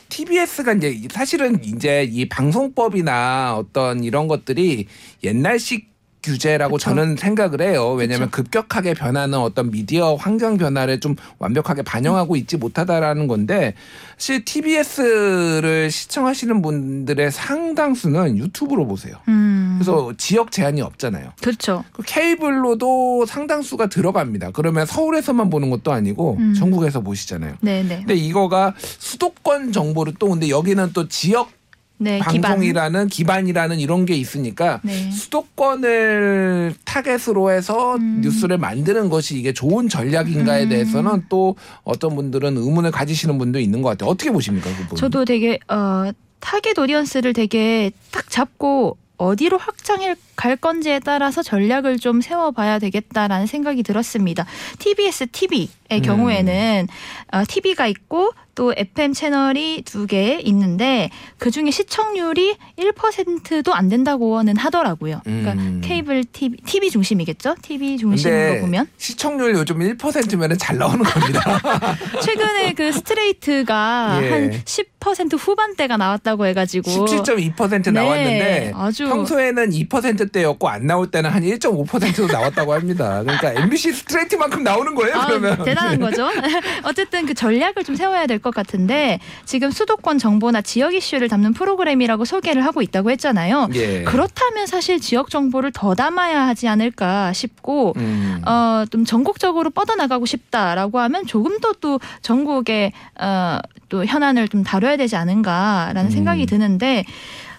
[0.08, 4.86] TBS가 이제 사실은 이제 이 방송법이나 어떤 이런 것들이
[5.22, 5.87] 옛날식
[6.22, 6.90] 규제라고 그쵸.
[6.90, 7.92] 저는 생각을 해요.
[7.92, 13.74] 왜냐하면 급격하게 변하는 어떤 미디어 환경 변화를 좀 완벽하게 반영하고 있지 못하다라는 건데
[14.16, 19.16] 사실 TBS를 시청하시는 분들의 상당수는 유튜브로 보세요.
[19.28, 21.32] 음, 그래서 지역 제한이 없잖아요.
[21.40, 21.84] 그렇죠.
[21.92, 24.50] 그 케이블로도 상당수가 들어갑니다.
[24.52, 26.54] 그러면 서울에서만 보는 것도 아니고 음.
[26.54, 27.54] 전국에서 보시잖아요.
[27.60, 31.57] 네, 네, 근데 이거가 수도권 정보를 또 근데 여기는 또 지역
[31.98, 32.52] 네, 기반.
[32.52, 35.10] 방송이라는 기반 이라는 이런 게 있으니까 네.
[35.10, 38.20] 수도권을 타겟으로 해서 음.
[38.22, 40.68] 뉴스를 만드는 것이 이게 좋은 전략인가에 음.
[40.68, 44.10] 대해서는 또 어떤 분들은 의문을 가지시는 분도 있는 것 같아요.
[44.10, 44.70] 어떻게 보십니까?
[44.70, 44.96] 그 부분?
[44.96, 52.20] 저도 되게 어 target audience를 되게 딱 잡고 어디로 확장해 갈 건지에 따라서 전략을 좀
[52.20, 54.46] 세워봐야 되겠다라는 생각이 들었습니다.
[54.78, 56.02] TBS TV의 음.
[56.02, 56.86] 경우에는
[57.32, 64.56] 어, TV가 있고 또 FM 채널이 두 개 있는데 그 중에 시청률이 1%도 안 된다고는
[64.56, 65.20] 하더라고요.
[65.24, 65.80] 그러니까 음.
[65.84, 67.56] 케이블 TV, TV 중심이겠죠?
[67.62, 71.60] TV 중심으로 보면 시청률 요즘 1%면은 잘 나오는 겁니다.
[72.22, 74.30] 최근에 그 스트레이트가 예.
[74.30, 81.42] 한10% 후반대가 나왔다고 해가지고 17.2% 네, 나왔는데 아주 평소에는 2% 대였고 안 나올 때는 한
[81.42, 83.22] 1.5%도 나왔다고 합니다.
[83.22, 85.16] 그러니까 MBC 스트레이트만큼 나오는 거예요.
[85.16, 86.28] 아, 그러면 대단한 거죠.
[86.84, 92.24] 어쨌든 그 전략을 좀 세워야 될 것 같은데 지금 수도권 정보나 지역 이슈를 담는 프로그램이라고
[92.24, 93.68] 소개를 하고 있다고 했잖아요.
[93.74, 94.04] 예.
[94.04, 98.40] 그렇다면 사실 지역 정보를 더 담아야 하지 않을까 싶고 음.
[98.46, 103.58] 어, 좀 전국적으로 뻗어나가고 싶다라고 하면 조금 더 또 전국의 어,
[103.88, 106.10] 또 현안을 좀 다뤄야 되지 않은가라는 음.
[106.10, 107.04] 생각이 드는데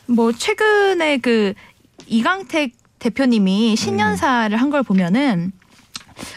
[0.08, 1.54] 뭐 최근에 그
[2.10, 5.52] 이강택 대표님이 신년사를 한 걸 보면은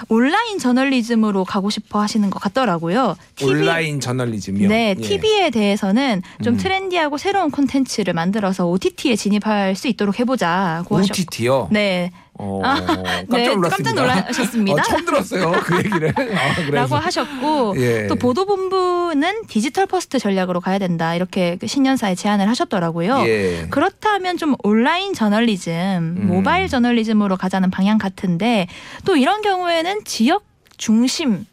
[0.08, 3.16] 온라인 저널리즘으로 가고 싶어 하시는 것 같더라고요.
[3.34, 4.68] TV 온라인 저널리즘이요.
[4.68, 5.02] 네, 예.
[5.02, 6.56] TV에 대해서는 좀 음.
[6.56, 11.20] 트렌디하고 새로운 콘텐츠를 만들어서 OTT에 진입할 수 있도록 해보자고 하셨고.
[11.20, 11.68] OTT요.
[11.72, 12.12] 네,
[12.44, 13.68] 어, 아, 깜짝 네.
[13.68, 14.82] 깜짝 놀라셨습니다.
[14.82, 16.12] 어, 처음 들었어요 그 얘기를.
[16.16, 16.70] 아.
[16.70, 18.08] 라고 하셨고 예.
[18.08, 23.22] 또 보도본부는 digital first 전략으로 가야 된다 이렇게 그 신년사에 제안을 하셨더라고요.
[23.26, 23.66] 예.
[23.70, 26.26] 그렇다면 좀 온라인 저널리즘, 음.
[26.26, 28.66] 모바일 저널리즘으로 가자는 방향 같은데
[29.04, 30.44] 또 이런 경우에는 지역
[30.76, 31.46] 중심을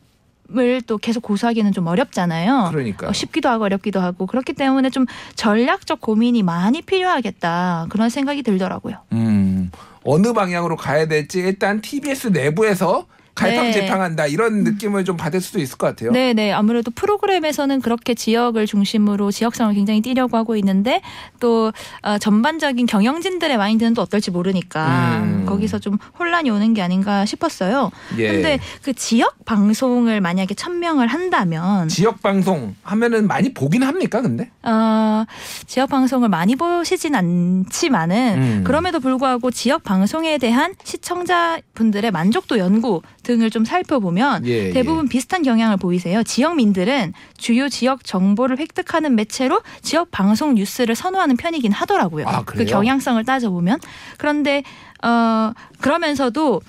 [0.58, 2.70] 또 계속 고수하기는 좀 어렵잖아요.
[2.72, 3.10] 그러니까.
[3.10, 8.98] 어, 쉽기도 하고 어렵기도 하고 그렇기 때문에 좀 전략적 고민이 많이 필요하겠다 그런 생각이 들더라고요.
[9.12, 9.72] 음,
[10.04, 15.88] 어느 방향으로 가야 될지 일단 TBS 내부에서 갈팡질팡한다 이런 느낌을 좀 받을 수도 있을 것
[15.88, 16.12] 같아요.
[16.12, 16.52] 네, 네.
[16.52, 21.02] 아무래도 프로그램에서는 그렇게 지역을 중심으로 지역성을 굉장히 띄려고 하고 있는데
[21.40, 21.72] 또
[22.02, 25.46] 어, 전반적인 경영진들의 마인드는 또 어떨지 모르니까 음.
[25.46, 27.92] 거기서 좀 혼란이 오는 게 아닌가 싶었어요.
[28.18, 28.32] 예.
[28.32, 34.22] 근데 그 지역 방송을 만약에 천명을 한다면 지역 방송 하면은 많이 보긴 합니까?
[34.22, 35.26] 근데 어,
[35.66, 38.64] 지역 방송을 많이 보시진 않지만은 음.
[38.66, 45.78] 그럼에도 불구하고 지역 방송에 대한 시청자분들의 만족도 연구 등을 좀 살펴보면 예, 대부분 비슷한 경향을
[45.78, 46.24] 보이세요.
[46.24, 52.28] 지역민들은 주요 지역 정보를 획득하는 매체로 지역 방송 뉴스를 선호하는 편이긴 하더라고요.
[52.28, 52.66] 아, 그?
[52.66, 53.80] 경향성을 따져보면
[54.18, 54.64] 그런데
[55.04, 56.62] 어 그러면서도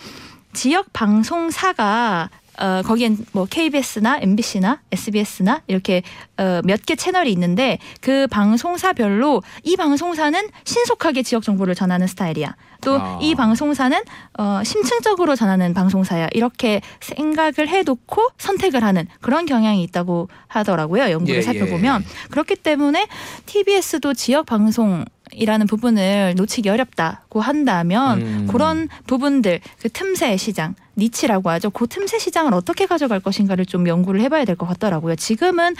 [0.52, 2.28] 지역 방송사가
[2.60, 6.02] 어, 거기엔 뭐 KBS나 MBC나 SBS나 이렇게
[6.36, 12.56] 어, 몇 개 채널이 있는데 그 방송사별로 이 방송사는 신속하게 지역 정보를 전하는 스타일이야.
[12.82, 13.18] 또 아.
[13.20, 13.98] 이 방송사는
[14.38, 16.28] 어, 심층적으로 전하는 방송사야.
[16.32, 21.10] 이렇게 생각을 해놓고 선택을 하는 그런 경향이 있다고 하더라고요.
[21.10, 22.04] 연구를 예, 살펴보면.
[22.30, 23.06] 그렇기 때문에
[23.46, 28.46] TBS도 지역 방송 이라는 부분을 놓치기 어렵다고 한다면 음.
[28.50, 31.70] 그런 부분들 그 틈새 시장 니치라고 하죠.
[31.70, 35.16] 그 틈새 시장을 어떻게 가져갈 것인가를 좀 연구를 해봐야 될 것 같더라고요.
[35.16, 35.74] 지금은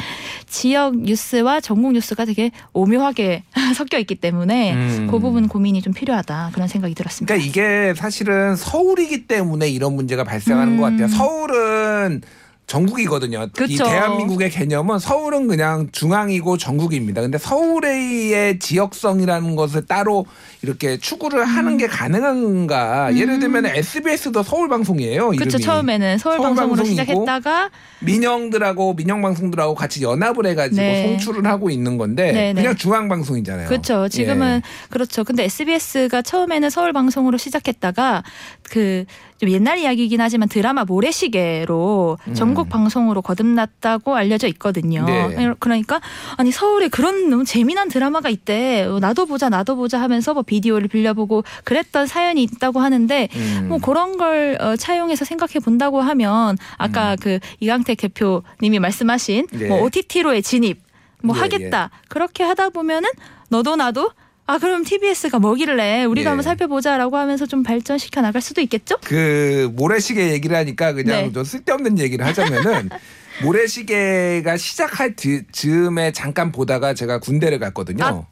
[0.47, 3.43] 지역 뉴스와 전국 뉴스가 되게 오묘하게
[3.77, 5.09] 섞여 있기 때문에 음.
[5.11, 7.35] 그 부분 고민이 좀 필요하다 그런 생각이 들었습니다.
[7.35, 10.81] 그러니까 이게 사실은 서울이기 때문에 이런 문제가 발생하는 음.
[10.81, 11.09] 것 같아요.
[11.09, 12.23] 서울은
[12.71, 13.43] 전국이거든요.
[13.43, 13.85] 이 그쵸.
[13.85, 17.21] 대한민국의 개념은 서울은 그냥 중앙이고 전국입니다.
[17.21, 20.25] 근데 서울의 지역성이라는 것을 따로
[20.63, 23.17] 이렇게 추구를 하는 게 가능한가?
[23.17, 25.31] 예를 들면 SBS도 서울 방송이에요.
[25.31, 25.59] 그렇죠.
[25.59, 31.07] 처음에는 서울, 서울 방송으로 시작했다가 민영들하고 민영 방송들하고 같이 연합을 해가지고 네.
[31.07, 32.63] 송출을 하고 있는 건데 네, 네.
[32.63, 33.69] 그냥 중앙 방송이잖아요.
[33.69, 34.09] 그렇죠.
[34.09, 34.89] 지금은 예.
[34.91, 35.25] 그렇죠.
[35.25, 38.23] 근데 SBS가 처음에는 서울 방송으로 시작했다가
[38.71, 39.07] 그
[39.41, 42.35] 좀 옛날 이야기이긴 하지만 드라마 모래시계로 음.
[42.35, 45.07] 전국 방송으로 거듭났다고 알려져 있거든요.
[45.07, 45.51] 네.
[45.59, 46.03] 그러니까
[46.37, 48.85] 아니 서울에 그런 너무 재미난 드라마가 있대.
[48.85, 53.67] 어, 나도 보자, 나도 보자 하면서 뭐 비디오를 빌려보고 그랬던 사연이 있다고 하는데 음.
[53.69, 59.69] 뭐 그런 걸 어, 차용해서 생각해 본다고 하면 아까 그 이강택 대표님이 말씀하신 네.
[59.69, 60.81] 뭐 OTT로의 진입
[61.23, 63.09] 뭐 예, 하겠다 그렇게 하다 보면은
[63.49, 64.11] 너도 나도
[64.47, 66.31] 아 그럼 TBS가 뭐길래 우리가 예.
[66.31, 68.97] 한번 살펴보자라고 하면서 좀 발전시켜 나갈 수도 있겠죠?
[69.05, 71.33] 그 모래시계 얘기를 하니까 그냥 네.
[71.33, 72.89] 좀 쓸데없는 얘기를 하자면은
[73.45, 78.05] 모래시계가 시작할 즈- 즈음에 잠깐 보다가 제가 군대를 갔거든요.
[78.05, 78.23] 아,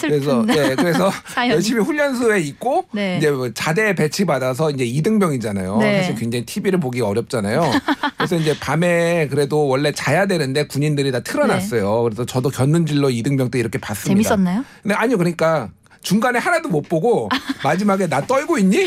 [0.00, 1.54] 그래서 예, 그래서 사연이.
[1.54, 3.18] 열심히 훈련소에 있고 네.
[3.18, 5.78] 이제 뭐 자대 배치 받아서 이제 이등병이잖아요.
[5.78, 6.00] 네.
[6.00, 7.70] 사실 굉장히 TV를 보기 어렵잖아요.
[8.16, 12.02] 그래서 이제 밤에 그래도 원래 자야 되는데 군인들이 다 틀어놨어요.
[12.02, 14.18] 그래서 저도 견눈질로 이등병 때 이렇게 봤습니다.
[14.18, 14.22] 네.
[14.22, 14.64] 재밌었나요?
[14.82, 15.70] 근데 아니요, 그러니까
[16.02, 17.28] 중간에 하나도 못 보고
[17.62, 18.86] 마지막에 나 떨고 있니?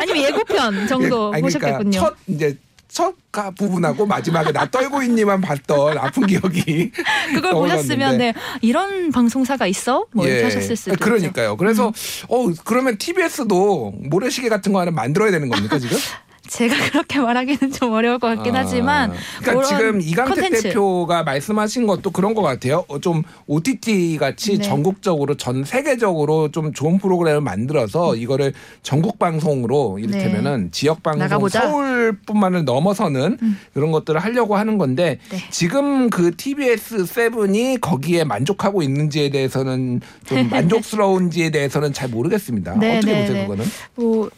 [0.00, 1.90] 아니면 예고편 정도 아니, 그러니까 보셨겠군요.
[1.98, 2.56] 첫 이제
[2.92, 6.92] 첫 가- 부분하고 마지막에 나 떨고 있니만 봤던 아픈 기억이
[7.34, 7.52] 그걸.
[7.52, 10.04] 보셨으면 네, 이런 방송사가 있어?
[10.12, 10.42] 뭐 예.
[10.42, 11.02] 하셨을 수도 있죠.
[11.02, 11.04] 음.
[11.04, 11.56] 그러니까요.
[11.56, 11.90] 그래서
[12.28, 15.96] 어 그러면 TBS도 모래시계 같은 거 하나 만들어야 되는 겁니까 지금?
[16.52, 20.62] 제가 그렇게 말하기는 좀 어려울 것 같긴 아, 하지만 그러니까 지금 이강택 컨텐츠.
[20.68, 22.84] 대표가 말씀하신 것도 그런 것 같아요.
[22.88, 24.62] 어, 좀 OTT 같이 네.
[24.62, 31.24] 전국적으로 전 세계적으로 좀 좋은 프로그램을 만들어서 이거를 전국 방송으로 이를테면은 지역 방송 음.
[31.24, 31.62] 나가보자.
[31.62, 33.58] 서울뿐만을 넘어서는 음.
[33.72, 35.38] 그런 것들을 하려고 하는 건데 네.
[35.50, 42.76] 지금 그 TBS 세븐이 거기에 만족하고 있는지에 대해서는 좀 만족스러운지에 대해서는 잘 모르겠습니다.
[42.78, 43.42] 네, 어떻게 네, 보세요 네.
[43.46, 43.64] 그거는?
[43.94, 44.28] 뭐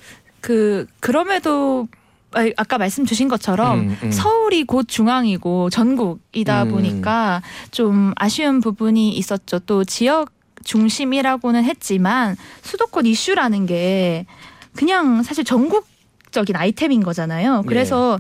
[0.45, 1.89] 그 그럼에도
[2.35, 4.11] 아, 아까 말씀 주신 것처럼 음, 음.
[4.11, 6.71] 서울이 곧 중앙이고 전국이다 음.
[6.71, 9.61] 보니까 좀 아쉬운 부분이 있었죠.
[9.61, 10.31] 또 지역
[10.65, 14.27] 중심이라고는 했지만 수도권 이슈라는 게
[14.75, 17.63] 그냥 사실 전국적인 아이템인 거잖아요.
[17.67, 18.19] 그래서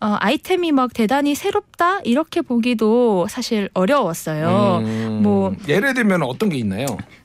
[0.00, 4.82] 어, 아이템이 막 대단히 새롭다 이렇게 보기도 사실 어려웠어요.
[4.84, 6.84] 음, 뭐- 예를 들면 어떤 게 있나요?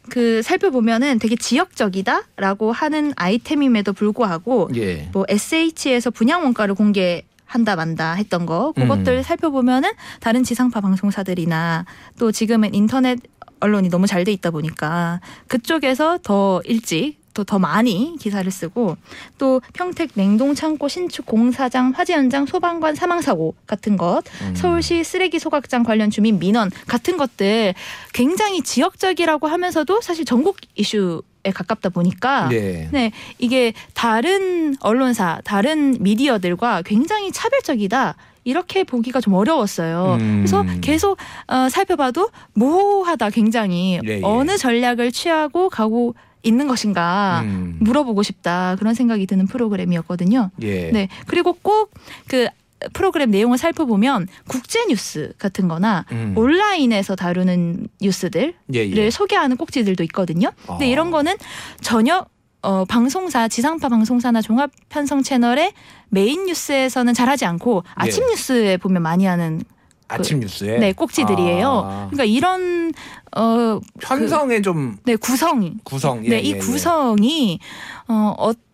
[0.10, 5.10] 그 살펴보면은 되게 지역적이다라고 하는 아이템임에도 불구하고 예.
[5.14, 9.24] 뭐 SH에서 분양 원가를 공개 한다 만다 했던 거 그것들 음.
[9.24, 9.90] 살펴보면은
[10.20, 11.86] 다른 지상파 방송사들이나
[12.20, 13.20] 또 지금은 인터넷
[13.60, 18.96] 언론이 너무 잘 돼 있다 보니까 그쪽에서 더 일찍 또 더 많이 기사를 쓰고
[19.38, 24.56] 또 평택 냉동 창고 신축 공사장 화재 현장 소방관 사망 사고 같은 것 음.
[24.56, 27.74] 서울시 쓰레기 소각장 관련 주민 민원 같은 것들
[28.14, 32.90] 굉장히 지역적이라고 하면서도 사실 전국 이슈 에 가깝다 보니까 네.
[32.92, 38.16] 네, 이게 다른 언론사, 다른 미디어들과 굉장히 차별적이다.
[38.44, 40.18] 이렇게 보기가 좀 어려웠어요.
[40.20, 40.40] 음.
[40.40, 41.18] 그래서 계속
[41.48, 44.22] 어, 살펴봐도 모호하다 굉장히 예, 예.
[44.22, 46.14] 어느 전략을 취하고 가고
[46.44, 47.78] 있는 것인가 음.
[47.82, 50.52] 물어보고 싶다 그런 생각이 드는 프로그램이었거든요.
[50.62, 50.92] 예.
[50.92, 51.92] 네, 그리고 꼭
[52.28, 52.48] 그
[52.94, 56.34] 프로그램 내용을 살펴보면 국제 뉴스 같은 거나 음.
[56.38, 59.10] 온라인에서 다루는 뉴스들 예, 를 예.
[59.10, 60.52] 소개하는 꼭지들도 있거든요.
[60.66, 60.88] 근데 아.
[60.88, 61.36] 이런 거는
[61.82, 62.26] 전혀
[62.62, 65.74] 어, 방송사 지상파 방송사나 종합 편성 채널의
[66.10, 67.92] 메인 뉴스에서는 잘하지 않고 예.
[67.96, 69.62] 아침 뉴스에 보면 많이 하는
[70.10, 71.68] 아침 뉴스에 네 꼭지들이에요.
[71.70, 72.08] 아.
[72.10, 72.92] 그러니까 이런
[73.36, 76.26] 어, 편성의 좀네 구성이 구성.
[76.26, 76.60] 예, 네, 이 예, 예.
[76.60, 77.60] 구성이
[78.08, 78.69] 어, 어떤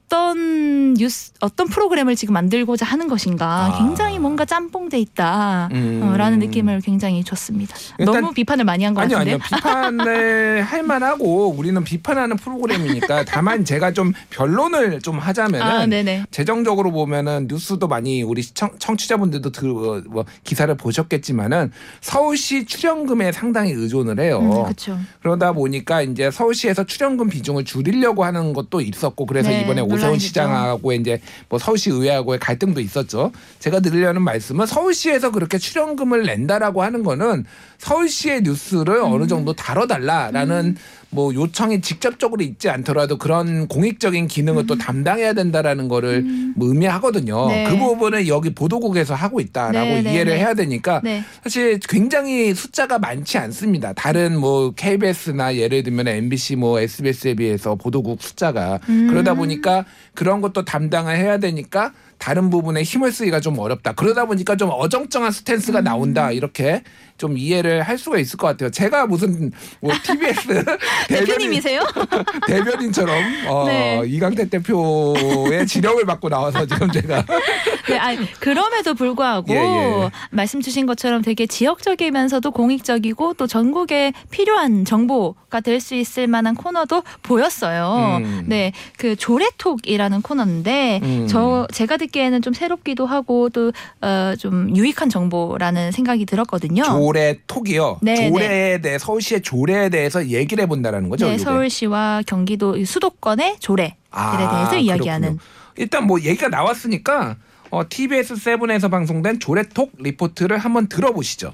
[0.96, 3.78] 뉴스, 어떤 프로그램을 지금 만들고자 하는 것인가 아.
[3.78, 6.40] 굉장히 뭔가 짬뽕돼 있다라는 음.
[6.40, 7.76] 느낌을 굉장히 줬습니다.
[8.00, 9.34] 너무 비판을 많이 한것 아니요, 같은데.
[9.34, 9.44] 아니요.
[9.46, 16.26] 비판을 할 만하고 우리는 비판하는 프로그램이니까 다만 제가 좀 변론을 좀 하자면 은 아, 네네.
[16.32, 23.72] 재정적으로 보면은 뉴스도 많이 우리 시청, 청취자분들도 들, 어, 뭐 기사를 보셨겠지만은 서울시 출연금에 상당히
[23.72, 24.40] 의존을 해요.
[24.40, 24.98] 음, 그렇죠.
[25.22, 30.12] 그러다 보니까 이제 서울시에서 출연금 비중을 줄이려고 하는 것도 있었고 그래서 네, 이번에 오세 훈
[30.12, 33.32] 논란이 시장하고 이제 뭐 서울시 의회하고의 갈등도 있었죠.
[33.60, 37.46] 제가 드리려는 말씀은 서울시에서 그렇게 출연금을 낸다라고 하는 거는
[37.86, 39.14] 서울시의 뉴스를 음.
[39.14, 40.76] 어느 정도 다뤄달라라는
[41.12, 46.24] 뭐 요청이 직접적으로 있지 않더라도 그런 공익적인 기능을 또 담당해야 된다라는 거를
[46.56, 47.46] 뭐 의미하거든요.
[47.46, 47.50] 음.
[47.50, 47.64] 네.
[47.70, 50.40] 그 부분을 여기 보도국에서 하고 있다라고 네, 네, 이해를 네.
[50.40, 51.24] 해야 되니까 네.
[51.44, 53.94] 사실 굉장히 숫자가 많지 않습니다.
[53.94, 59.08] 다른 뭐 KBS나 예를 들면 MBC 뭐 SBS에 비해서 보도국 숫자가 음.
[59.08, 63.94] 그러다 보니까 그런 것도 담당을 해야 되니까 다른 부분에 힘을 쓰기가 좀 어렵다.
[63.94, 65.84] 그러다 보니까 좀 어정쩡한 스탠스가 음.
[65.84, 66.32] 나온다.
[66.32, 66.82] 이렇게
[67.18, 68.70] 좀 이해를 할 수가 있을 것 같아요.
[68.72, 70.48] 제가 무슨 뭐 TBS
[71.08, 71.82] 대변인, 대표님이세요?
[72.48, 73.16] 대변인처럼
[73.48, 74.02] 어, 네.
[74.06, 77.24] 이강태 대표의 지령을 받고 나와서 지금 제가
[77.88, 80.10] 네, 아니, 그럼에도 불구하고 예, 예.
[80.32, 87.04] 말씀 주신 것처럼 되게 지역적이면서도 공익적이고 또 전국에 필요한 정보가 될 수 있을 만한 코너도
[87.22, 88.18] 보였어요.
[88.24, 88.46] 음.
[88.48, 91.28] 네, 그 조례톡이라는 코너인데 음.
[91.30, 96.84] 저 제가 듣기에는 좀 새롭기도 하고 또 어, 좀 유익한 정보라는 생각이 들었거든요.
[97.06, 98.00] 조례 톡이요.
[98.02, 101.28] 네, 조례에 대해 서울시의 조례에 대해서 얘기를 해본다라는 거죠.
[101.28, 101.38] 네?
[101.38, 105.52] 서울시와 경기도 수도권의 조례에 아, 대해서 이야기하는 그렇군요.
[105.78, 107.36] 일단 뭐 얘기가 나왔으니까
[107.70, 111.54] 어, TBS 세븐에서 방송된 조례톡 리포트를 한번 들어보시죠.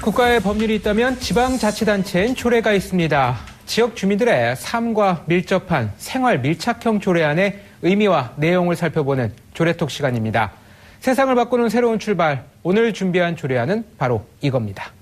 [0.00, 3.36] 국가의 법률이 있다면 지방자치단체엔 조례가 있습니다.
[3.66, 10.52] 지역 주민들의 삶과 밀접한 생활 밀착형 조례안의 의미와 내용을 살펴보는 조례톡 시간입니다.
[11.00, 12.44] 세상을 바꾸는 새로운 출발.
[12.62, 14.92] 오늘 준비한 조례안은 바로 이겁니다.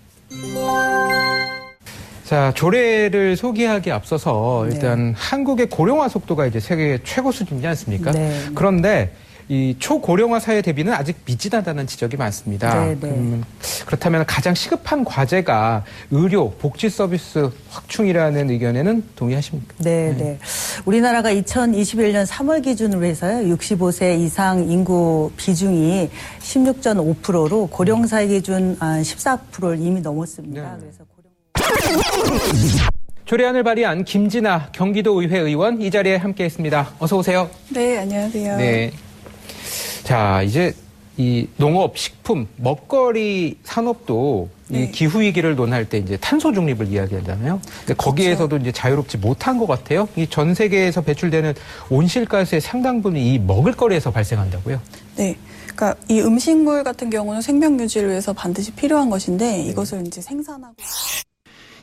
[2.25, 8.11] 자, 조례를 소개하기 앞서서 일단 한국의 고령화 속도가 이제 세계 최고 수준이지 않습니까?
[8.11, 8.41] 네.
[8.55, 9.13] 그런데
[9.49, 12.85] 이 초고령화 사회 대비는 아직 미진하다는 지적이 많습니다.
[12.85, 13.09] 네, 네.
[13.11, 13.45] 음,
[13.87, 19.75] 그렇다면 가장 시급한 과제가 의료, 복지 서비스 확충이라는 의견에는 동의하십니까?
[19.79, 20.39] 네, 네.
[20.85, 23.55] 우리나라가 2021년 3월 기준으로 해서요.
[23.55, 30.63] 65세 이상 인구 비중이 16.5%로 고령 사회 기준 한 14%를 이미 넘었습니다.
[30.63, 30.79] 네.
[30.81, 32.87] 그래서 고령
[33.27, 36.95] 조례안을 발의한 김진아 경기도의회 의원 이 자리에 함께했습니다.
[36.99, 37.49] 어서 오세요.
[37.71, 38.57] 네, 안녕하세요.
[38.57, 38.93] 네.
[40.05, 40.75] 자, 이제
[41.19, 44.91] 이 농업, 식품, 먹거리 산업도 이 네.
[44.91, 47.61] 기후 위기를 논할 때 이제 탄소 중립을 이야기하잖아요.
[47.81, 50.09] 근데 거기에서도 이제 자유롭지 못한 것 같아요.
[50.17, 51.55] 이 전 세계에서 배출되는
[51.89, 54.79] 온실가스의 상당 부분이 이 먹을거리에서 발생한다고요.
[55.17, 55.37] 네.
[55.75, 60.75] 그러니까 이 음식물 같은 경우는 생명 유지를 위해서 반드시 필요한 것인데 이것을 이제 생산하고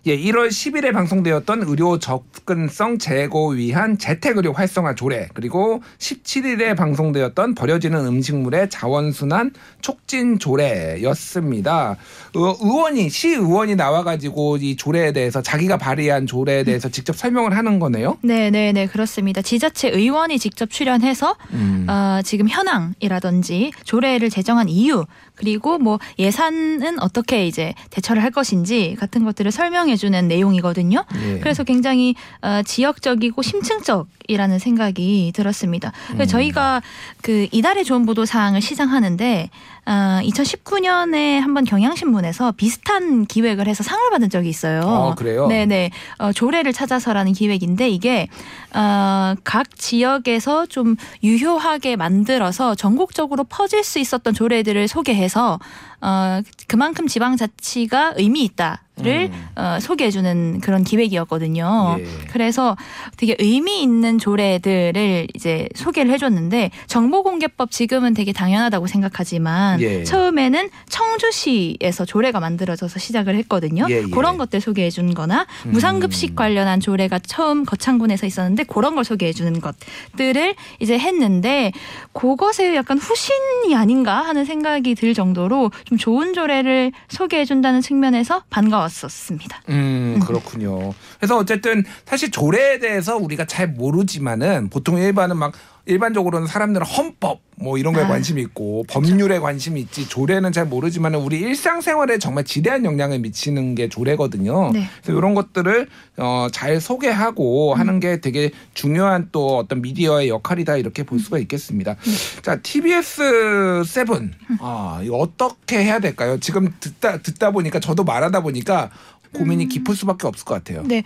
[0.06, 8.06] 예, 1월 10일에 방송되었던 의료 접근성 제고 위한 재택의료 활성화 조례 그리고 17일에 방송되었던 버려지는
[8.08, 11.96] 음식물의 자원순환 촉진 조례였습니다.
[12.36, 17.80] 어, 의원이 시 의원이 나와가지고 이 조례에 대해서 자기가 발의한 조례에 대해서 직접 설명을 하는
[17.80, 18.18] 거네요.
[18.24, 19.42] 네, 네, 네, 그렇습니다.
[19.42, 21.86] 지자체 의원이 직접 출연해서 음.
[21.88, 25.06] 어, 지금 현황이라든지 조례를 제정한 이유
[25.36, 31.06] 그리고 뭐 예산은 어떻게 이제 대처를 할 것인지 같은 것들을 설명해주는 내용이거든요.
[31.16, 31.40] 예.
[31.40, 35.92] 그래서 굉장히 어, 지역적이고 심층적이라는 생각이 들었습니다.
[36.12, 36.82] 그래서 저희가
[37.22, 39.50] 그 이달의 좋은 보도 사항을 시장하는데
[39.86, 44.82] 어, 2019년에 한번 경향신문에서 비슷한 기획을 해서 상을 받은 적이 있어요.
[44.82, 45.48] 어, 그래요?
[45.48, 45.92] 네네.
[46.20, 48.28] 어, 조례를 찾아서라는 기획인데 이게
[48.74, 55.60] 어, 각 지역에서 좀 유효하게 만들어서 전국적으로 퍼질 수 있었던 조례들을 소개해서
[56.04, 61.96] 어, 그만큼 지방자치가 의미 있다를 어, 소개해주는 그런 기획이었거든요.
[62.00, 62.06] 예.
[62.30, 62.76] 그래서
[63.16, 70.04] 되게 의미 있는 조례들을 이제 소개를 해줬는데 정보공개법 지금은 되게 당연하다고 생각하지만 예.
[70.04, 73.86] 처음에는 청주시에서 조례가 만들어져서 시작을 했거든요.
[73.90, 74.10] 예, 예.
[74.10, 75.72] 그런 것들 소개해준거나 음.
[75.72, 81.72] 무상급식 관련한 조례가 처음 거창군에서 있었는데 그런 걸 소개해주는 것들을 이제 했는데
[82.12, 89.62] 그것에 약간 후신이 아닌가 하는 생각이 들 정도로 좀 좋은 조례를 소개해 준다는 측면에서 반가웠었습니다.
[89.70, 90.94] 음, 그렇군요.
[91.18, 95.54] 그래서 어쨌든 사실 조례에 대해서 우리가 잘 모르지만은 보통 일반은 막
[95.86, 101.20] 일반적으로는 사람들은 헌법 뭐 이런 거에 아, 관심이 있고 법률에 관심이 있지 조례는 잘 모르지만은
[101.20, 104.72] 우리 일상생활에 정말 지대한 영향을 미치는 게 조례거든요.
[104.72, 104.88] 네.
[105.02, 111.04] 그래서 이런 것들을 어, 잘 소개하고 하는 게 되게 중요한 또 어떤 미디어의 역할이다 이렇게
[111.04, 111.96] 볼 수가 있겠습니다.
[112.42, 116.40] 자, TBS 세븐 아, 이거 어떻게 해야 될까요?
[116.40, 118.90] 지금 듣다 듣다 보니까 저도 말하다 보니까
[119.34, 120.84] 고민이 깊을 수밖에 없을 것 같아요.
[120.86, 121.04] 네.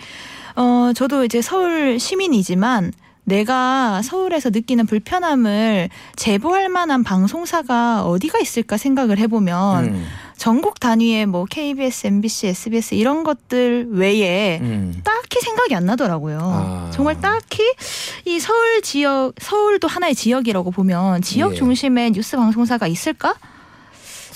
[0.55, 2.91] 어, 저도 이제 서울 시민이지만
[3.27, 10.05] 내가 서울에서 느끼는 불편함을 제보할 만한 방송사가 어디가 있을까 생각을 해보면 음,
[10.37, 15.01] 전국 단위의 뭐 KBS, MBC, SBS 이런 것들 외에 음.
[15.03, 16.39] 딱히 생각이 안 나더라고요.
[16.41, 16.91] 아.
[16.93, 17.63] 정말 딱히
[18.23, 21.55] 이 서울 지역, 서울도 하나의 지역이라고 보면 지역 예.
[21.57, 23.35] 중심의 뉴스 방송사가 있을까?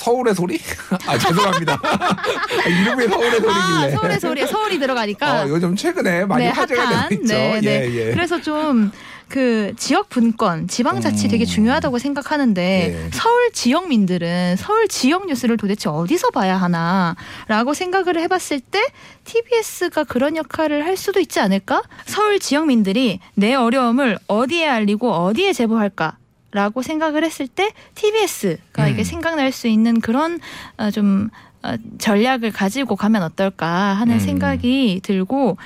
[0.02, 0.60] 서울의 소리?
[1.08, 1.80] 아 죄송합니다.
[1.84, 3.52] 아, 이름이 서울의 소리길래.
[3.52, 7.10] 아, 서울의 소리에 서울이 들어가니까 어, 요즘 최근에 많이 네, 화제가 핫한.
[7.10, 7.34] 되고 있죠.
[7.34, 7.90] 네, 네.
[7.92, 8.12] 예, 예.
[8.14, 8.92] 그래서 좀
[9.32, 11.32] 그 지역 분권, 지방자치 음.
[11.32, 12.62] 되게 중요하다고 생각하는데
[13.06, 13.10] 예.
[13.14, 18.84] 서울 지역민들은 서울 지역 뉴스를 도대체 어디서 봐야 하나라고 생각을 해봤을 때
[19.24, 21.82] TBS가 그런 역할을 할 수도 있지 않을까?
[22.06, 26.18] 서울 지역민들이 내 어려움을 어디에 알리고 어디에 제보할까?
[26.52, 29.04] 라고 생각을 했을 때 TBS가 이게 음.
[29.04, 30.40] 생각날 수 있는 그런
[30.78, 31.30] 어, 좀
[31.64, 34.20] 어, 전략을 가지고 가면 어떨까 하는 음.
[34.20, 35.58] 생각이 들고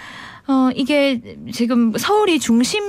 [0.48, 2.84] 어 이게 지금 서울이 중심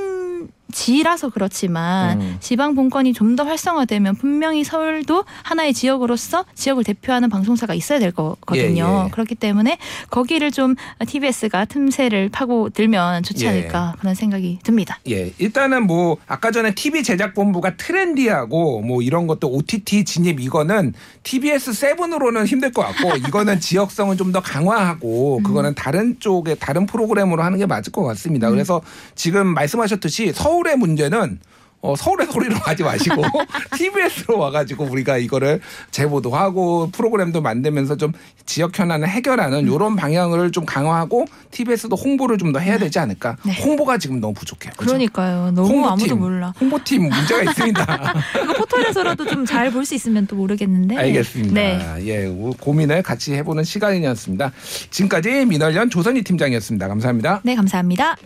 [0.77, 2.37] 지라서 그렇지만 음.
[2.41, 9.01] 지방 본권이 좀 더 활성화되면 분명히 서울도 하나의 지역으로서 지역을 대표하는 방송사가 있어야 될 거거든요.
[9.03, 9.11] 예, 예.
[9.11, 9.79] 그렇기 때문에
[10.11, 10.74] 거기를 좀
[11.07, 13.51] TBS가 틈새를 파고 들면 좋지 예.
[13.51, 14.99] 않을까 그런 생각이 듭니다.
[15.09, 20.95] 예, 일단은 뭐 아까 전에 TV 제작 본부가 트렌디하고 뭐 이런 것도 OTT 진입 이거는
[21.22, 27.59] TBS 세븐으로는 힘들 것 같고 이거는 지역성을 좀더 강화하고 그거는 다른 쪽에 다른 프로그램으로 하는
[27.59, 28.51] 게 맞을 것 같습니다.
[28.51, 28.81] 그래서
[29.14, 31.38] 지금 말씀하셨듯이 서울 의 문제는
[31.82, 33.22] 어, 서울의 소리로 하지 마시고
[33.76, 35.60] TBS로 와가지고 우리가 이거를
[35.92, 38.12] 제보도 하고 프로그램도 만들면서 좀
[38.44, 43.36] 지역 현안을 해결하는 이런 방향을 좀 강화하고 TBS도 홍보를 좀 더 해야 되지 않을까.
[43.44, 43.52] 네.
[43.60, 44.72] 홍보가 지금 너무 부족해요.
[44.76, 44.86] 그죠?
[44.88, 45.50] 그러니까요.
[45.52, 46.54] 너무 홍보팀, 아무도 몰라.
[46.60, 48.14] 홍보팀 문제가 있습니다.
[48.42, 50.96] 이거 포털에서라도 좀 잘 볼 수 있으면 또 모르겠는데.
[50.96, 51.54] 알겠습니다.
[51.54, 51.98] 네.
[52.06, 52.26] 예,
[52.58, 54.50] 고민을 같이 해보는 시간이었습니다.
[54.90, 56.88] 지금까지 민월련 조선희 팀장이었습니다.
[56.88, 57.40] 감사합니다.
[57.44, 58.16] 네, 감사합니다.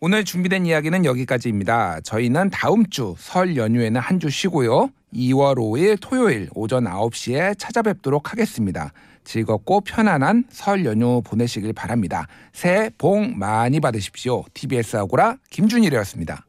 [0.00, 2.00] 오늘 준비된 이야기는 여기까지입니다.
[2.00, 4.90] 저희는 다음 주 설 연휴에는 한 주 쉬고요.
[5.14, 8.92] 2월 5일 토요일 오전 9시에 찾아뵙도록 하겠습니다.
[9.24, 12.26] 즐겁고 편안한 설 연휴 보내시길 바랍니다.
[12.52, 14.44] 새해 복 많이 받으십시오.
[14.54, 16.46] TBS 아고라 김준일이었습니다.